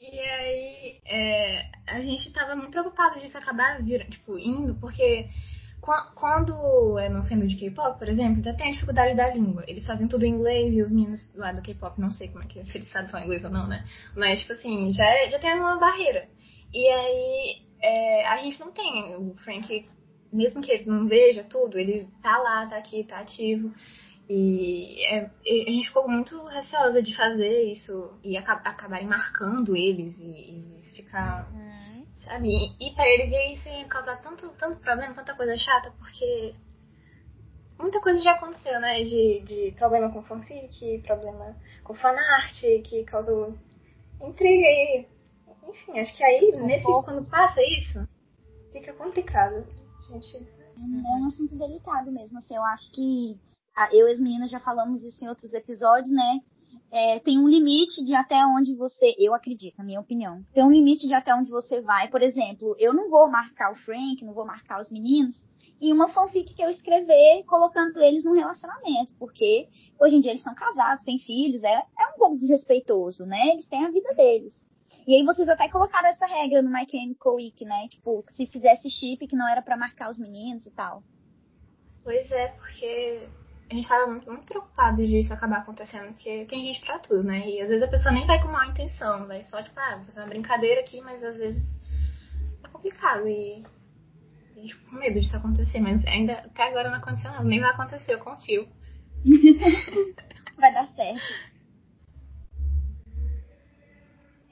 E 0.00 0.20
aí, 0.20 1.00
é, 1.06 1.70
a 1.86 2.00
gente 2.00 2.32
tava 2.32 2.56
muito 2.56 2.72
preocupado 2.72 3.20
disso 3.20 3.38
acabar 3.38 3.80
vir, 3.80 4.06
tipo, 4.10 4.36
indo, 4.36 4.74
porque 4.74 5.28
quando 6.14 6.98
é 6.98 7.08
no 7.08 7.24
fandom 7.24 7.46
de 7.46 7.56
K-pop, 7.56 7.98
por 7.98 8.08
exemplo, 8.08 8.42
já 8.42 8.54
tem 8.54 8.68
a 8.68 8.72
dificuldade 8.72 9.14
da 9.14 9.28
língua. 9.28 9.64
Eles 9.68 9.86
fazem 9.86 10.08
tudo 10.08 10.24
em 10.24 10.30
inglês 10.30 10.74
e 10.74 10.82
os 10.82 10.90
meninos 10.90 11.32
lá 11.34 11.52
do 11.52 11.62
K-pop, 11.62 12.00
não 12.00 12.10
sei 12.10 12.28
como 12.28 12.42
é 12.42 12.46
que 12.46 12.58
é, 12.58 12.64
se 12.66 12.78
eles 12.78 12.90
sabem 12.90 13.08
falar 13.08 13.24
inglês 13.24 13.44
ou 13.44 13.50
não, 13.50 13.66
né? 13.66 13.84
Mas, 14.16 14.40
tipo 14.40 14.52
assim, 14.52 14.90
já, 14.92 15.06
é, 15.06 15.30
já 15.30 15.38
tem 15.38 15.54
uma 15.54 15.78
barreira. 15.78 16.28
E 16.72 16.88
aí, 16.88 17.62
é, 17.80 18.26
a 18.26 18.38
gente 18.38 18.58
não 18.58 18.72
tem. 18.72 19.14
O 19.16 19.34
Frank, 19.36 19.88
mesmo 20.34 20.60
que 20.60 20.72
ele 20.72 20.86
não 20.86 21.06
veja 21.06 21.44
tudo, 21.44 21.78
ele 21.78 22.08
tá 22.22 22.36
lá, 22.38 22.66
tá 22.66 22.76
aqui, 22.76 23.04
tá 23.04 23.20
ativo. 23.20 23.72
E 24.28 25.04
é, 25.06 25.20
a 25.20 25.70
gente 25.70 25.88
ficou 25.88 26.08
muito 26.08 26.42
receosa 26.46 27.02
de 27.02 27.14
fazer 27.14 27.70
isso 27.70 28.12
e 28.22 28.36
acabarem 28.36 29.06
marcando 29.06 29.76
eles 29.76 30.18
e, 30.18 30.78
e 30.78 30.82
ficar. 30.94 31.50
Uhum. 31.52 32.06
Sabe? 32.24 32.48
E, 32.48 32.88
e 32.88 32.94
pra 32.94 33.06
eles 33.06 33.58
isso 33.58 33.68
ia 33.68 33.84
causar 33.84 34.16
tanto, 34.16 34.48
tanto 34.58 34.78
problema, 34.78 35.12
tanta 35.12 35.34
coisa 35.34 35.56
chata, 35.58 35.92
porque 35.98 36.54
muita 37.78 38.00
coisa 38.00 38.22
já 38.22 38.32
aconteceu, 38.32 38.80
né? 38.80 39.02
De, 39.02 39.40
de 39.40 39.72
problema 39.76 40.10
com 40.10 40.22
fanfic, 40.22 41.02
problema 41.04 41.54
com 41.82 41.94
fanart, 41.94 42.60
que 42.82 43.04
causou 43.04 43.54
intriga 44.22 44.66
e 44.66 45.06
enfim, 45.68 45.98
acho 45.98 46.14
que 46.14 46.24
aí, 46.24 46.52
nesse, 46.56 46.84
quando 46.84 47.28
passa 47.30 47.60
isso, 47.62 48.06
fica 48.72 48.92
complicado. 48.92 49.66
Gente. 50.20 50.36
É 50.76 51.16
um 51.20 51.26
assunto 51.26 51.56
delicado 51.56 52.10
mesmo, 52.10 52.38
assim, 52.38 52.56
eu 52.56 52.64
acho 52.64 52.90
que 52.92 53.38
eu 53.92 54.08
e 54.08 54.12
as 54.12 54.18
meninas 54.18 54.50
já 54.50 54.60
falamos 54.60 55.02
isso 55.02 55.24
em 55.24 55.28
outros 55.28 55.52
episódios, 55.52 56.12
né? 56.12 56.40
é, 56.94 57.18
tem 57.18 57.38
um 57.38 57.48
limite 57.48 58.04
de 58.04 58.14
até 58.14 58.46
onde 58.46 58.72
você, 58.72 59.16
eu 59.18 59.34
acredito, 59.34 59.76
na 59.76 59.84
minha 59.84 60.00
opinião, 60.00 60.44
tem 60.52 60.62
um 60.62 60.70
limite 60.70 61.08
de 61.08 61.14
até 61.14 61.34
onde 61.34 61.50
você 61.50 61.80
vai. 61.80 62.08
Por 62.08 62.22
exemplo, 62.22 62.76
eu 62.78 62.92
não 62.92 63.10
vou 63.10 63.28
marcar 63.28 63.72
o 63.72 63.74
Frank, 63.74 64.24
não 64.24 64.32
vou 64.32 64.46
marcar 64.46 64.80
os 64.80 64.92
meninos 64.92 65.36
em 65.80 65.92
uma 65.92 66.08
fanfic 66.08 66.54
que 66.54 66.62
eu 66.62 66.70
escrever 66.70 67.42
colocando 67.46 68.00
eles 68.00 68.22
num 68.24 68.32
relacionamento, 68.32 69.12
porque 69.18 69.68
hoje 70.00 70.14
em 70.14 70.20
dia 70.20 70.30
eles 70.30 70.42
são 70.42 70.54
casados, 70.54 71.04
têm 71.04 71.18
filhos, 71.18 71.64
é, 71.64 71.74
é 71.74 72.06
um 72.14 72.16
pouco 72.16 72.38
desrespeitoso, 72.38 73.26
né? 73.26 73.40
Eles 73.48 73.66
têm 73.66 73.84
a 73.84 73.90
vida 73.90 74.14
deles. 74.14 74.54
E 75.06 75.14
aí 75.14 75.24
vocês 75.24 75.48
até 75.48 75.68
colocaram 75.68 76.08
essa 76.08 76.26
regra 76.26 76.62
no 76.62 76.70
My 76.70 76.86
Chemical 76.88 77.34
Week, 77.34 77.64
né? 77.64 77.88
Tipo, 77.88 78.24
se 78.32 78.46
fizesse 78.46 78.88
chip 78.88 79.26
que 79.26 79.36
não 79.36 79.48
era 79.48 79.60
para 79.60 79.76
marcar 79.76 80.10
os 80.10 80.18
meninos 80.18 80.66
e 80.66 80.70
tal. 80.70 81.02
Pois 82.02 82.30
é, 82.30 82.48
porque 82.48 83.28
a 83.70 83.74
gente 83.74 83.88
tava 83.88 84.06
muito, 84.06 84.30
muito 84.30 84.46
preocupado 84.46 85.04
de 85.04 85.18
isso 85.18 85.32
acabar 85.32 85.58
acontecendo, 85.58 86.08
porque 86.08 86.46
tem 86.46 86.66
gente 86.66 86.80
pra 86.80 86.98
tudo, 86.98 87.22
né? 87.22 87.46
E 87.46 87.60
às 87.60 87.68
vezes 87.68 87.82
a 87.82 87.88
pessoa 87.88 88.14
nem 88.14 88.26
vai 88.26 88.40
com 88.40 88.48
má 88.48 88.66
intenção, 88.66 89.26
vai 89.26 89.42
só, 89.42 89.62
tipo, 89.62 89.78
ah, 89.78 89.96
vou 89.96 90.06
fazer 90.06 90.20
uma 90.20 90.28
brincadeira 90.28 90.80
aqui, 90.80 91.00
mas 91.00 91.22
às 91.22 91.36
vezes 91.36 91.62
é 92.62 92.68
complicado 92.68 93.26
e 93.28 93.64
a 94.56 94.60
gente 94.60 94.76
com 94.76 94.96
medo 94.96 95.20
disso 95.20 95.36
acontecer, 95.36 95.80
mas 95.80 96.04
ainda 96.06 96.34
até 96.34 96.68
agora 96.68 96.90
não 96.90 96.98
aconteceu 96.98 97.30
nada, 97.30 97.44
nem 97.44 97.60
vai 97.60 97.70
acontecer, 97.70 98.14
eu 98.14 98.20
confio. 98.20 98.68
vai 100.56 100.72
dar 100.72 100.88
certo. 100.88 101.53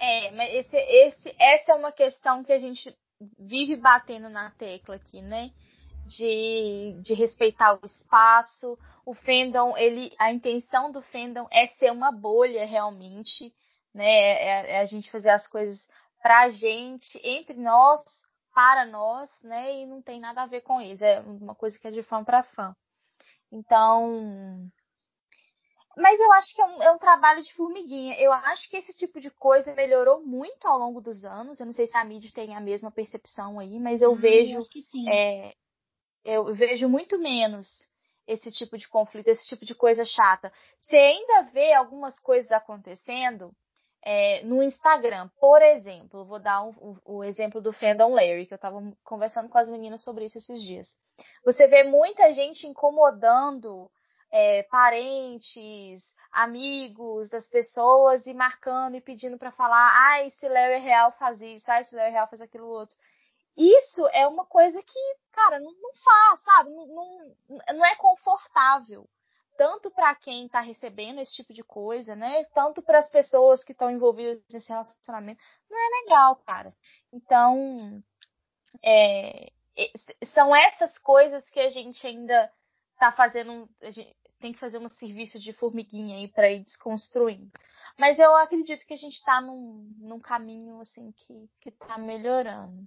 É, 0.04 0.30
mas 0.32 0.52
esse, 0.52 0.76
esse, 0.76 1.36
essa 1.38 1.72
é 1.72 1.74
uma 1.76 1.92
questão 1.92 2.42
que 2.42 2.52
a 2.52 2.58
gente 2.58 2.92
vive 3.38 3.76
batendo 3.76 4.28
na 4.28 4.50
tecla 4.50 4.96
aqui, 4.96 5.22
né? 5.22 5.52
de, 6.06 7.00
de 7.02 7.14
respeitar 7.14 7.74
o 7.74 7.86
espaço. 7.86 8.78
O 9.04 9.14
fandom, 9.14 9.76
ele, 9.76 10.14
a 10.18 10.32
intenção 10.32 10.90
do 10.92 11.02
fandom 11.02 11.46
é 11.50 11.66
ser 11.66 11.90
uma 11.90 12.12
bolha 12.12 12.64
realmente, 12.64 13.52
né? 13.94 14.04
É, 14.04 14.70
é 14.72 14.80
a 14.80 14.84
gente 14.84 15.10
fazer 15.10 15.30
as 15.30 15.46
coisas 15.46 15.90
pra 16.20 16.50
gente, 16.50 17.18
entre 17.24 17.56
nós, 17.58 18.00
para 18.54 18.86
nós, 18.86 19.30
né? 19.42 19.80
E 19.80 19.86
não 19.86 20.00
tem 20.02 20.20
nada 20.20 20.42
a 20.42 20.46
ver 20.46 20.60
com 20.62 20.80
eles. 20.80 21.02
É 21.02 21.20
uma 21.20 21.54
coisa 21.54 21.78
que 21.78 21.88
é 21.88 21.90
de 21.90 22.02
fã 22.02 22.22
para 22.22 22.42
fã. 22.44 22.74
Então. 23.50 24.70
Mas 25.96 26.18
eu 26.18 26.32
acho 26.32 26.54
que 26.54 26.62
é 26.62 26.64
um, 26.64 26.82
é 26.82 26.92
um, 26.92 26.98
trabalho 26.98 27.42
de 27.42 27.52
formiguinha. 27.54 28.18
Eu 28.18 28.32
acho 28.32 28.68
que 28.70 28.76
esse 28.76 28.92
tipo 28.94 29.20
de 29.20 29.30
coisa 29.30 29.74
melhorou 29.74 30.24
muito 30.24 30.66
ao 30.66 30.78
longo 30.78 31.00
dos 31.00 31.24
anos. 31.24 31.60
Eu 31.60 31.66
não 31.66 31.72
sei 31.72 31.86
se 31.86 31.96
a 31.96 32.04
mídia 32.04 32.30
tem 32.34 32.54
a 32.54 32.60
mesma 32.60 32.90
percepção 32.90 33.58
aí, 33.58 33.78
mas 33.78 34.00
eu 34.00 34.12
hum, 34.12 34.16
vejo. 34.16 34.56
Eu 34.56 35.12
é, 35.12 35.54
eu 36.24 36.54
vejo 36.54 36.88
muito 36.88 37.18
menos 37.18 37.66
esse 38.26 38.50
tipo 38.52 38.78
de 38.78 38.88
conflito, 38.88 39.28
esse 39.28 39.46
tipo 39.48 39.64
de 39.64 39.74
coisa 39.74 40.04
chata. 40.04 40.52
Você 40.80 40.96
ainda 40.96 41.50
vê 41.50 41.72
algumas 41.72 42.18
coisas 42.20 42.50
acontecendo 42.52 43.52
é, 44.02 44.42
no 44.44 44.62
Instagram. 44.62 45.28
Por 45.40 45.60
exemplo, 45.62 46.24
vou 46.24 46.38
dar 46.38 46.62
um, 46.62 46.70
o, 46.78 47.18
o 47.18 47.24
exemplo 47.24 47.60
do 47.60 47.72
Fandom 47.72 48.14
Larry, 48.14 48.46
que 48.46 48.54
eu 48.54 48.56
estava 48.56 48.78
conversando 49.04 49.48
com 49.48 49.58
as 49.58 49.68
meninas 49.68 50.02
sobre 50.02 50.24
isso 50.24 50.38
esses 50.38 50.60
dias. 50.60 50.88
Você 51.44 51.66
vê 51.66 51.84
muita 51.84 52.32
gente 52.32 52.66
incomodando 52.66 53.90
é, 54.32 54.64
parentes, 54.64 56.02
amigos 56.32 57.28
das 57.28 57.46
pessoas 57.46 58.26
e 58.26 58.34
marcando 58.34 58.96
e 58.96 59.00
pedindo 59.00 59.38
para 59.38 59.52
falar, 59.52 59.92
ah, 59.94 60.24
esse 60.24 60.48
Larry 60.48 60.78
real 60.78 61.12
faz 61.12 61.40
isso, 61.40 61.70
ah, 61.70 61.80
esse 61.80 61.94
Larry 61.94 62.10
real 62.10 62.26
faz 62.26 62.40
aquilo 62.40 62.66
outro 62.66 62.96
isso 63.56 64.06
é 64.08 64.26
uma 64.26 64.46
coisa 64.46 64.82
que, 64.82 65.16
cara, 65.32 65.60
não, 65.60 65.72
não 65.72 65.94
faz, 65.94 66.40
sabe? 66.40 66.70
Não, 66.70 66.86
não, 66.86 67.34
não 67.74 67.84
é 67.84 67.94
confortável. 67.96 69.08
Tanto 69.56 69.90
para 69.90 70.14
quem 70.14 70.46
está 70.46 70.60
recebendo 70.60 71.20
esse 71.20 71.34
tipo 71.34 71.52
de 71.52 71.62
coisa, 71.62 72.16
né? 72.16 72.44
Tanto 72.54 72.80
para 72.80 72.98
as 72.98 73.10
pessoas 73.10 73.62
que 73.62 73.72
estão 73.72 73.90
envolvidas 73.90 74.42
nesse 74.50 74.70
relacionamento. 74.70 75.42
Não 75.70 75.78
é 75.78 76.02
legal, 76.04 76.36
cara. 76.36 76.74
Então, 77.12 78.02
é, 78.82 79.52
são 80.32 80.56
essas 80.56 80.96
coisas 80.98 81.48
que 81.50 81.60
a 81.60 81.70
gente 81.70 82.04
ainda 82.06 82.50
está 82.94 83.12
fazendo. 83.12 83.68
Tem 84.42 84.52
que 84.52 84.58
fazer 84.58 84.78
um 84.78 84.88
serviço 84.88 85.38
de 85.38 85.52
formiguinha 85.52 86.16
aí 86.16 86.28
para 86.28 86.50
ir 86.50 86.62
desconstruindo. 86.62 87.50
Mas 87.98 88.18
eu 88.18 88.34
acredito 88.36 88.84
que 88.86 88.94
a 88.94 88.96
gente 88.96 89.14
está 89.14 89.40
num, 89.40 89.88
num 90.00 90.18
caminho 90.18 90.80
assim 90.80 91.12
que, 91.12 91.48
que 91.60 91.70
tá 91.70 91.96
melhorando. 91.96 92.82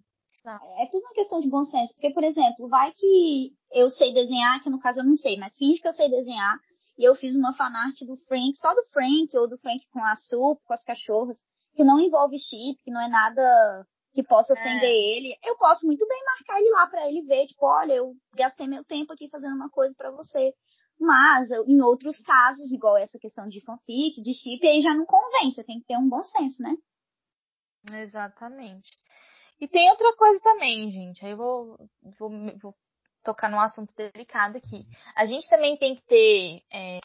É 0.78 0.86
tudo 0.92 1.02
uma 1.02 1.14
questão 1.14 1.40
de 1.40 1.50
bom 1.50 1.66
senso. 1.66 1.94
Porque, 1.96 2.12
por 2.12 2.24
exemplo, 2.24 2.68
vai 2.68 2.92
que 2.92 3.52
eu 3.72 3.90
sei 3.90 4.14
desenhar, 4.14 4.62
que 4.62 4.70
no 4.70 4.80
caso 4.80 5.00
eu 5.00 5.04
não 5.04 5.18
sei, 5.18 5.38
mas 5.38 5.56
finge 5.56 5.82
que 5.82 5.88
eu 5.88 5.94
sei 5.94 6.08
desenhar, 6.08 6.60
e 6.98 7.04
eu 7.04 7.16
fiz 7.16 7.36
uma 7.36 7.54
fanart 7.54 8.00
do 8.02 8.16
Frank, 8.28 8.56
só 8.58 8.74
do 8.74 8.84
Frank, 8.92 9.36
ou 9.36 9.50
do 9.50 9.58
Frank 9.58 9.84
com 9.92 10.04
a 10.04 10.16
Sup, 10.16 10.62
com 10.64 10.74
as 10.74 10.84
cachorras, 10.84 11.38
que 11.76 11.84
não 11.84 12.00
envolve 12.00 12.38
chip, 12.38 12.82
que 12.84 12.92
não 12.92 13.02
é 13.02 13.08
nada 13.08 13.86
que 14.14 14.24
possa 14.24 14.54
é. 14.54 14.56
ofender 14.56 14.90
é. 14.90 15.18
ele. 15.18 15.36
Eu 15.44 15.58
posso 15.58 15.86
muito 15.86 16.08
bem 16.08 16.24
marcar 16.24 16.60
ele 16.60 16.70
lá 16.70 16.88
para 16.88 17.10
ele 17.10 17.22
ver, 17.24 17.48
tipo, 17.48 17.66
olha, 17.66 17.94
eu 17.94 18.14
gastei 18.36 18.68
meu 18.68 18.84
tempo 18.84 19.14
aqui 19.14 19.28
fazendo 19.30 19.56
uma 19.56 19.70
coisa 19.70 19.94
para 19.98 20.12
você. 20.12 20.54
Mas, 21.00 21.50
em 21.68 21.82
outros 21.82 22.18
casos, 22.24 22.72
igual 22.72 22.98
essa 22.98 23.20
questão 23.20 23.48
de 23.48 23.62
fanfic, 23.64 24.22
de 24.22 24.34
chip, 24.34 24.66
aí 24.66 24.82
já 24.82 24.94
não 24.94 25.06
convém, 25.06 25.52
você 25.52 25.64
tem 25.64 25.80
que 25.80 25.86
ter 25.86 25.98
um 25.98 26.08
bom 26.08 26.24
senso, 26.24 26.64
né? 26.64 26.76
Exatamente. 28.04 28.90
E 29.60 29.68
tem 29.68 29.90
outra 29.90 30.16
coisa 30.16 30.40
também, 30.42 30.92
gente. 30.92 31.24
Aí 31.26 31.32
eu 31.32 31.38
vou, 31.38 31.90
vou, 32.18 32.30
vou 32.58 32.76
tocar 33.24 33.50
num 33.50 33.60
assunto 33.60 33.94
delicado 33.96 34.58
aqui. 34.58 34.86
A 35.16 35.26
gente 35.26 35.50
também 35.50 35.78
tem 35.78 35.96
que 35.96 36.04
ter. 36.04 36.62
É, 36.72 37.00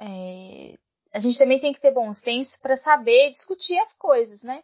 é, 0.00 0.74
a 1.12 1.20
gente 1.20 1.38
também 1.38 1.60
tem 1.60 1.72
que 1.72 1.80
ter 1.80 1.92
bom 1.92 2.12
senso 2.12 2.58
para 2.60 2.76
saber 2.76 3.30
discutir 3.30 3.78
as 3.78 3.96
coisas, 3.96 4.42
né? 4.42 4.62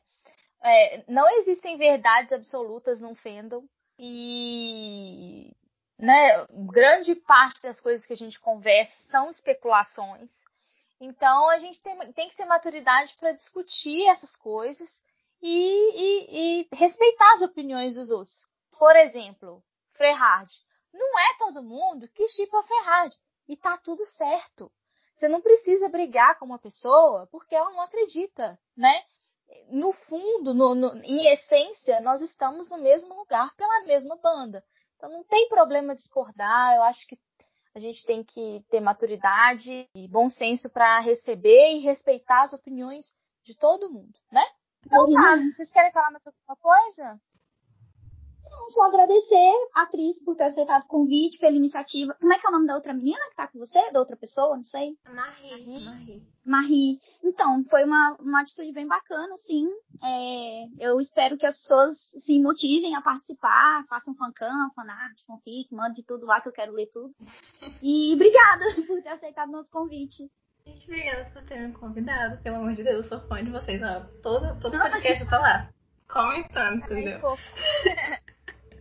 É, 0.63 1.05
não 1.11 1.29
existem 1.39 1.79
verdades 1.79 2.33
absolutas 2.33 3.01
no 3.01 3.15
fandom 3.15 3.65
e 3.99 5.53
né, 6.01 6.47
grande 6.73 7.15
parte 7.15 7.63
das 7.63 7.79
coisas 7.79 8.05
que 8.07 8.13
a 8.13 8.17
gente 8.17 8.41
conversa 8.41 8.93
são 9.11 9.29
especulações. 9.29 10.31
Então 11.01 11.49
a 11.51 11.59
gente 11.59 11.81
tem, 11.83 12.13
tem 12.13 12.29
que 12.29 12.37
ter 12.37 12.47
maturidade 12.47 13.15
para 13.19 13.33
discutir 13.33 14.09
essas 14.09 14.35
coisas 14.37 14.89
e, 15.43 15.51
e, 15.51 16.63
e 16.63 16.69
respeitar 16.73 17.35
as 17.35 17.43
opiniões 17.43 17.95
dos 17.95 18.11
outros. 18.11 18.47
Por 18.79 18.97
exemplo, 18.97 19.63
Frehard. 19.93 20.51
Não 20.93 21.19
é 21.19 21.37
todo 21.39 21.63
mundo 21.63 22.09
que 22.09 22.29
chipa 22.29 22.63
Frehard. 22.63 23.15
E 23.49 23.57
tá 23.57 23.77
tudo 23.79 24.05
certo. 24.07 24.73
Você 25.17 25.29
não 25.29 25.41
precisa 25.41 25.89
brigar 25.89 26.39
com 26.39 26.47
uma 26.47 26.59
pessoa 26.59 27.27
porque 27.31 27.55
ela 27.55 27.71
não 27.71 27.83
acredita, 27.83 28.59
né? 28.77 29.05
No 29.69 29.93
fundo, 29.93 30.55
no, 30.55 30.75
no, 30.75 30.95
em 31.03 31.33
essência, 31.33 32.01
nós 32.01 32.23
estamos 32.23 32.71
no 32.71 32.79
mesmo 32.79 33.15
lugar 33.15 33.55
pela 33.57 33.85
mesma 33.85 34.17
banda. 34.17 34.65
Então 35.01 35.11
não 35.11 35.25
tem 35.25 35.49
problema 35.49 35.97
discordar. 35.97 36.77
Eu 36.77 36.83
acho 36.83 37.07
que 37.07 37.19
a 37.75 37.81
gente 37.81 38.05
tem 38.05 38.23
que 38.23 38.63
ter 38.71 38.81
maturidade 38.81 39.89
e 39.95 40.07
bom 40.07 40.29
senso 40.29 40.71
para 40.71 41.01
receber 41.01 41.73
e 41.73 41.81
respeitar 41.81 42.43
as 42.43 42.53
opiniões 42.53 43.07
de 43.43 43.57
todo 43.57 43.91
mundo, 43.91 44.13
né? 44.31 44.45
Então 44.85 45.11
tá, 45.11 45.37
vocês 45.55 45.73
querem 45.73 45.91
falar 45.91 46.11
mais 46.11 46.27
alguma 46.27 46.57
coisa? 46.57 47.19
Só 48.71 48.85
agradecer 48.85 49.53
a 49.75 49.83
atriz 49.83 50.23
por 50.25 50.37
ter 50.37 50.45
aceitado 50.45 50.85
o 50.85 50.89
convite, 50.89 51.39
pela 51.39 51.57
iniciativa. 51.57 52.15
Como 52.21 52.33
é 52.33 52.39
que 52.39 52.47
é 52.47 52.49
o 52.49 52.53
nome 52.53 52.67
da 52.67 52.75
outra 52.75 52.95
menina 52.95 53.19
que 53.31 53.37
tá 53.37 53.49
com 53.49 53.59
você? 53.59 53.91
Da 53.91 53.99
outra 53.99 54.17
pessoa? 54.17 54.57
Não 54.57 54.65
sei. 54.65 54.97
Marie. 55.05 55.85
Marie. 55.85 56.23
Marie. 56.45 57.01
Então, 57.23 57.65
foi 57.69 57.85
uma, 57.85 58.17
uma 58.21 58.41
atitude 58.41 58.73
bem 58.73 58.87
bacana, 58.87 59.37
sim. 59.47 59.67
É, 60.03 60.67
eu 60.79 61.01
espero 61.01 61.37
que 61.37 61.47
as 61.47 61.57
pessoas 61.59 61.99
se 62.19 62.41
motivem 62.41 62.95
a 62.95 63.03
participar, 63.03 63.85
façam 63.89 64.15
fancam, 64.15 64.71
fanart, 64.75 65.21
fanfic, 65.27 65.75
mande 65.75 66.03
tudo 66.05 66.27
lá 66.27 66.41
que 66.41 66.49
eu 66.49 66.53
quero 66.53 66.73
ler 66.73 66.89
tudo. 66.93 67.13
E 67.83 68.15
obrigada 68.15 68.65
por 68.87 69.03
ter 69.03 69.09
aceitado 69.09 69.49
o 69.49 69.53
nosso 69.53 69.71
convite. 69.71 70.31
Gente, 70.67 70.85
obrigada 70.85 71.31
por 71.33 71.43
ter 71.45 71.59
me 71.59 71.73
convidado. 71.73 72.43
Pelo 72.43 72.57
amor 72.57 72.75
de 72.75 72.85
Deus, 72.85 73.05
eu 73.05 73.19
sou 73.19 73.29
fã 73.29 73.43
de 73.43 73.51
vocês. 73.51 73.81
Ó. 73.83 74.01
Todo, 74.23 74.61
todo 74.61 74.79
podcast 74.79 75.23
eu 75.23 75.29
tô 75.29 75.37
lá. 75.37 75.71
Comentando, 76.09 76.85
entendeu? 76.85 77.21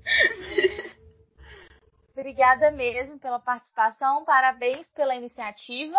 Obrigada 2.12 2.72
mesmo 2.72 3.18
pela 3.20 3.40
participação. 3.40 4.26
Parabéns 4.26 4.88
pela 4.90 5.16
iniciativa. 5.16 5.98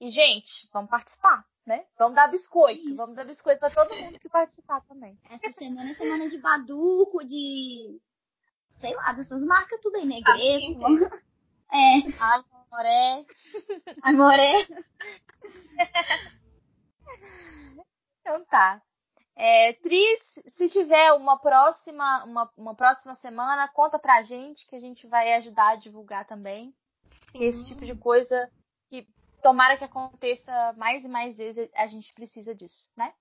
E, 0.00 0.10
gente, 0.10 0.68
vamos 0.72 0.90
participar, 0.90 1.44
né? 1.66 1.84
Vamos 1.98 2.16
dar 2.16 2.28
biscoito. 2.28 2.84
Isso. 2.84 2.96
Vamos 2.96 3.14
dar 3.14 3.24
biscoito 3.24 3.60
pra 3.60 3.70
todo 3.70 3.96
mundo 3.96 4.18
que 4.18 4.28
participar 4.28 4.80
também. 4.82 5.18
Essa 5.30 5.52
semana 5.52 5.90
é 5.90 5.94
semana 5.94 6.28
de 6.28 6.38
baduco, 6.38 7.24
de. 7.24 8.00
Sei 8.80 8.94
lá, 8.94 9.12
dessas 9.12 9.40
marcas 9.42 9.80
tudo 9.80 9.96
aí, 9.96 10.06
negresco. 10.06 10.78
É. 11.70 11.96
Ai, 12.18 12.42
Amoré. 12.70 13.26
Amoré. 14.02 14.66
então 18.20 18.44
tá. 18.46 18.80
É, 19.40 19.72
Tris, 19.74 20.40
se 20.48 20.68
tiver 20.68 21.12
uma 21.12 21.38
próxima, 21.38 22.24
uma, 22.24 22.50
uma 22.56 22.74
próxima 22.74 23.14
semana, 23.14 23.68
conta 23.68 23.96
pra 23.96 24.22
gente 24.22 24.66
que 24.66 24.74
a 24.74 24.80
gente 24.80 25.06
vai 25.06 25.32
ajudar 25.34 25.70
a 25.70 25.76
divulgar 25.76 26.26
também. 26.26 26.74
Esse 27.32 27.64
tipo 27.68 27.86
de 27.86 27.94
coisa 27.94 28.50
que 28.90 29.06
tomara 29.40 29.76
que 29.76 29.84
aconteça 29.84 30.74
mais 30.76 31.04
e 31.04 31.08
mais 31.08 31.36
vezes, 31.36 31.70
a 31.76 31.86
gente 31.86 32.12
precisa 32.14 32.52
disso, 32.52 32.90
né? 32.96 33.12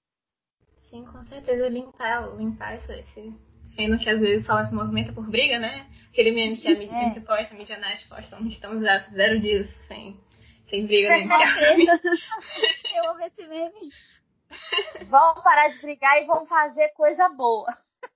Sim, 0.90 1.06
com 1.06 1.24
certeza 1.26 1.70
limpar, 1.70 2.36
limpar 2.36 2.78
esse, 2.78 2.94
esse 2.94 3.34
feno 3.76 4.00
que 4.00 4.10
às 4.10 4.20
vezes 4.20 4.44
só 4.44 4.66
se 4.66 4.74
movimenta 4.74 5.14
por 5.14 5.30
briga, 5.30 5.60
né? 5.60 5.88
Aquele 6.10 6.32
meme 6.32 6.58
que 6.58 6.68
a 6.68 6.76
mídia 6.76 6.96
é. 6.96 7.20
posta, 7.20 7.54
a 7.54 7.58
mídia 7.58 7.78
net 7.78 8.08
posta, 8.08 8.40
estamos 8.48 8.84
há 8.84 8.98
zero 9.14 9.40
dias 9.40 9.70
sem, 9.88 10.20
sem 10.68 10.88
briga 10.88 11.10
nem 11.10 11.28
Eu 12.96 13.12
amo 13.12 13.24
esse 13.24 13.46
meme. 13.46 13.92
Vamos 15.08 15.44
parar 15.44 15.70
de 15.70 15.80
brigar 15.80 16.22
e 16.22 16.26
vamos 16.26 16.48
fazer 16.50 16.90
coisa 16.90 17.30
boa. 17.30 17.68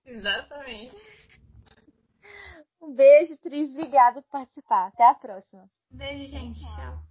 Exatamente. 0.05 0.95
Um 2.81 2.93
beijo, 2.93 3.37
Tris. 3.41 3.71
Obrigada 3.71 4.21
por 4.21 4.29
participar. 4.29 4.87
Até 4.87 5.07
a 5.07 5.13
próxima. 5.13 5.69
Beijo, 5.89 6.31
gente. 6.31 6.59
Tchau. 6.59 7.01